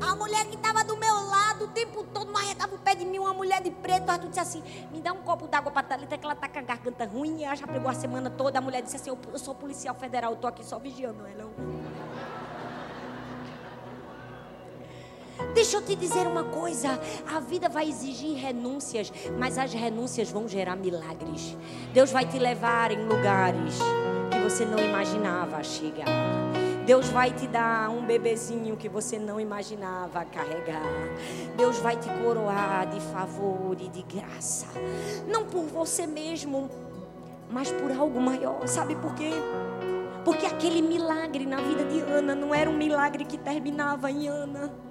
[0.00, 3.04] A mulher que estava do meu lado o tempo todo, não arredava o pé de
[3.04, 4.08] mim, uma mulher de preto.
[4.08, 6.62] Arthur disse assim: Me dá um copo d'água para Thalita, que ela está com a
[6.62, 7.38] garganta ruim.
[7.38, 8.58] E ela já pegou a semana toda.
[8.58, 11.50] A mulher disse assim: Eu sou policial federal, eu estou aqui só vigiando ela.
[15.54, 17.00] Deixa eu te dizer uma coisa:
[17.32, 21.56] a vida vai exigir renúncias, mas as renúncias vão gerar milagres.
[21.92, 23.78] Deus vai te levar em lugares
[24.30, 26.06] que você não imaginava chegar.
[26.86, 30.82] Deus vai te dar um bebezinho que você não imaginava carregar.
[31.56, 34.66] Deus vai te coroar de favor e de graça.
[35.28, 36.68] Não por você mesmo,
[37.50, 38.66] mas por algo maior.
[38.66, 39.30] Sabe por quê?
[40.24, 44.89] Porque aquele milagre na vida de Ana não era um milagre que terminava em Ana.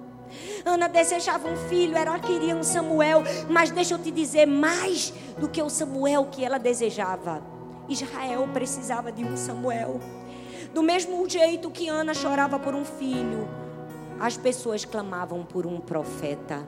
[0.64, 5.48] Ana desejava um filho, ela queria um Samuel, mas deixa eu te dizer, mais do
[5.48, 7.42] que o Samuel que ela desejava,
[7.88, 10.00] Israel precisava de um Samuel.
[10.72, 13.48] Do mesmo jeito que Ana chorava por um filho,
[14.20, 16.64] as pessoas clamavam por um profeta.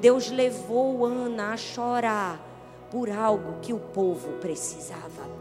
[0.00, 2.40] Deus levou Ana a chorar
[2.90, 5.39] por algo que o povo precisava.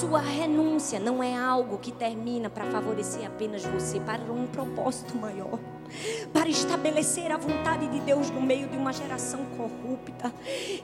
[0.00, 5.58] Sua renúncia não é algo que termina para favorecer apenas você, para um propósito maior
[6.32, 10.32] para estabelecer a vontade de Deus no meio de uma geração corrupta.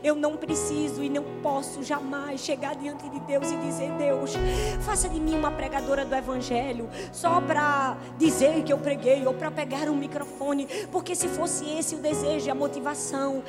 [0.02, 4.34] Eu não preciso e não posso jamais chegar diante de Deus e dizer: Deus,
[4.80, 9.50] faça de mim uma pregadora do Evangelho, só para dizer que eu preguei ou para
[9.50, 13.42] pegar um microfone, porque se fosse esse o desejo e a motivação,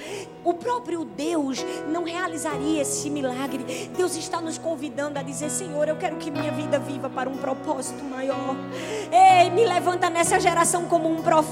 [0.43, 3.89] o próprio Deus não realizaria esse milagre.
[3.95, 7.37] Deus está nos convidando a dizer: Senhor, eu quero que minha vida viva para um
[7.37, 8.55] propósito maior.
[9.11, 11.48] Ei, me levanta nessa geração como um profeta,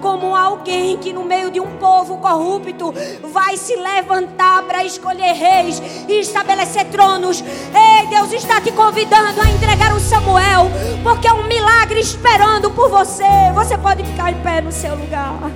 [0.00, 2.92] como alguém que no meio de um povo corrupto
[3.32, 7.40] vai se levantar para escolher reis e estabelecer tronos.
[7.40, 10.70] Ei, Deus está te convidando a entregar o Samuel,
[11.02, 13.24] porque é um milagre esperando por você.
[13.54, 15.50] Você pode ficar em pé no seu lugar.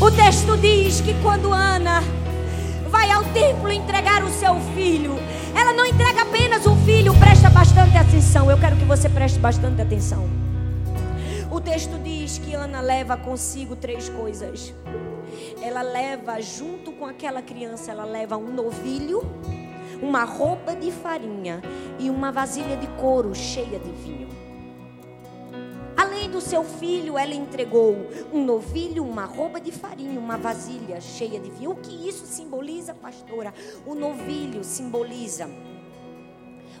[0.00, 2.02] O texto diz que quando Ana
[2.90, 5.18] vai ao templo entregar o seu filho,
[5.54, 8.50] ela não entrega apenas o filho, presta bastante atenção.
[8.50, 10.43] Eu quero que você preste bastante atenção.
[11.54, 14.74] O texto diz que Ana leva consigo três coisas.
[15.62, 19.22] Ela leva junto com aquela criança, ela leva um novilho,
[20.02, 21.62] uma roupa de farinha
[21.96, 24.26] e uma vasilha de couro cheia de vinho.
[25.96, 27.98] Além do seu filho, ela entregou
[28.32, 31.70] um novilho, uma roupa de farinha, uma vasilha cheia de vinho.
[31.70, 33.54] O que isso simboliza, pastora?
[33.86, 35.48] O novilho simboliza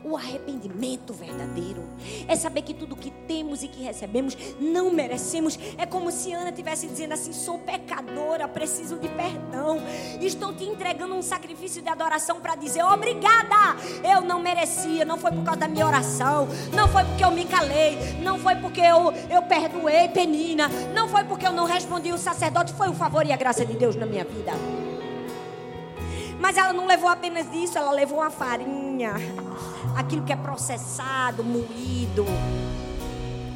[0.04, 1.82] o arrependimento verdadeiro
[2.28, 5.58] é saber que tudo que temos e que recebemos não merecemos.
[5.78, 9.78] É como se Ana estivesse dizendo assim: sou pecadora, preciso de perdão.
[10.20, 13.76] Estou te entregando um sacrifício de adoração para dizer obrigada.
[14.02, 17.46] Eu não merecia, não foi por causa da minha oração, não foi porque eu me
[17.46, 22.18] calei, não foi porque eu, eu perdoei Penina, não foi porque eu não respondi o
[22.18, 24.52] sacerdote, foi o favor e a graça de Deus na minha vida.
[26.44, 29.14] Mas ela não levou apenas isso, ela levou a farinha
[29.96, 32.26] aquilo que é processado, moído.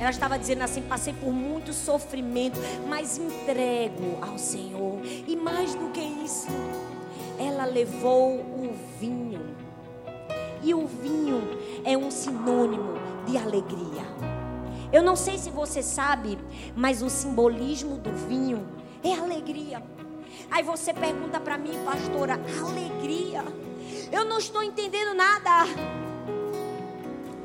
[0.00, 2.58] Ela estava dizendo assim: passei por muito sofrimento,
[2.88, 5.02] mas entrego ao Senhor.
[5.04, 6.48] E mais do que isso,
[7.38, 9.54] ela levou o vinho.
[10.62, 11.42] E o vinho
[11.84, 12.94] é um sinônimo
[13.26, 14.06] de alegria.
[14.90, 16.38] Eu não sei se você sabe,
[16.74, 18.66] mas o simbolismo do vinho
[19.04, 19.82] é alegria.
[20.50, 23.44] Aí você pergunta para mim, pastora, alegria?
[24.10, 25.66] Eu não estou entendendo nada.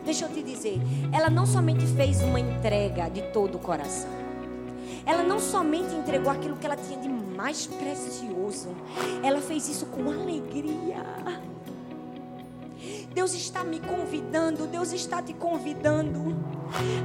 [0.06, 0.80] Deixa eu te dizer,
[1.12, 4.10] ela não somente fez uma entrega de todo o coração.
[5.06, 8.70] Ela não somente entregou aquilo que ela tinha de mais precioso.
[9.22, 11.04] Ela fez isso com alegria.
[13.14, 16.36] Deus está me convidando, Deus está te convidando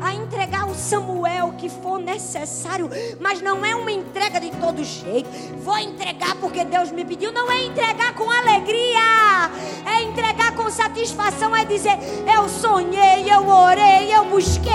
[0.00, 2.88] a entregar o Samuel que for necessário,
[3.20, 5.28] mas não é uma entrega de todo jeito.
[5.62, 9.50] Vou entregar porque Deus me pediu, não é entregar com alegria,
[9.84, 11.98] é entregar com satisfação, é dizer:
[12.34, 14.72] eu sonhei, eu orei, eu busquei.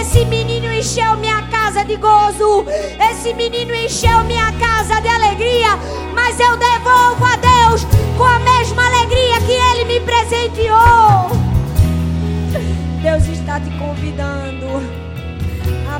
[0.00, 2.64] Esse menino encheu minha casa de gozo,
[3.10, 4.47] esse menino encheu minha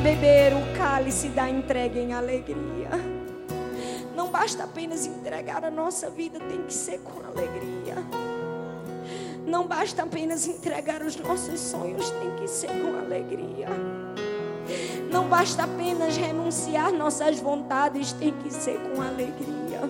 [0.09, 2.89] beber o cálice da entrega em alegria.
[4.17, 7.97] Não basta apenas entregar a nossa vida, tem que ser com alegria.
[9.47, 13.69] Não basta apenas entregar os nossos sonhos, tem que ser com alegria.
[15.13, 19.83] Não basta apenas renunciar nossas vontades, tem que ser com alegria.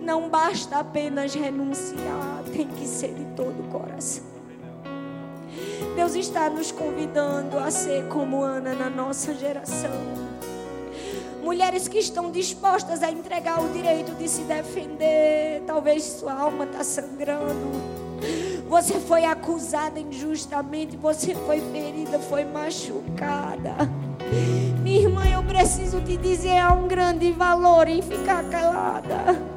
[0.00, 4.29] Não basta apenas renunciar, tem que ser de todo o coração.
[5.96, 9.90] Deus está nos convidando a ser como Ana na nossa geração.
[11.42, 15.62] Mulheres que estão dispostas a entregar o direito de se defender.
[15.66, 17.70] Talvez sua alma está sangrando.
[18.68, 20.96] Você foi acusada injustamente.
[20.96, 23.74] Você foi ferida, foi machucada.
[24.82, 29.50] Minha irmã, eu preciso te dizer: há um grande valor em ficar calada.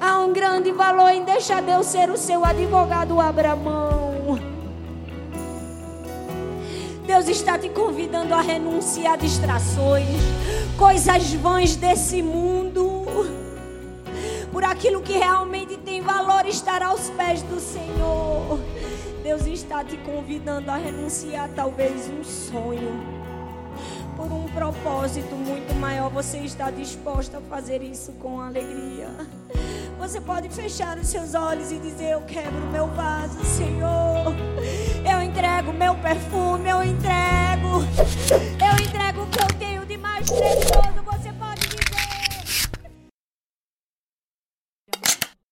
[0.00, 4.08] Há um grande valor em deixar Deus ser o seu advogado, abra mão.
[7.08, 10.06] Deus está te convidando a renunciar a distrações,
[10.76, 13.06] coisas vãs desse mundo,
[14.52, 18.60] por aquilo que realmente tem valor estar aos pés do Senhor.
[19.22, 23.00] Deus está te convidando a renunciar talvez um sonho
[24.14, 26.10] por um propósito muito maior.
[26.10, 29.08] Você está disposto a fazer isso com alegria?
[29.98, 34.32] Você pode fechar os seus olhos e dizer: Eu quebro meu vaso, Senhor.
[35.04, 37.82] Eu entrego meu perfume, eu entrego.
[38.60, 41.02] Eu entrego o que eu tenho de mais precioso.
[41.04, 41.47] Você pode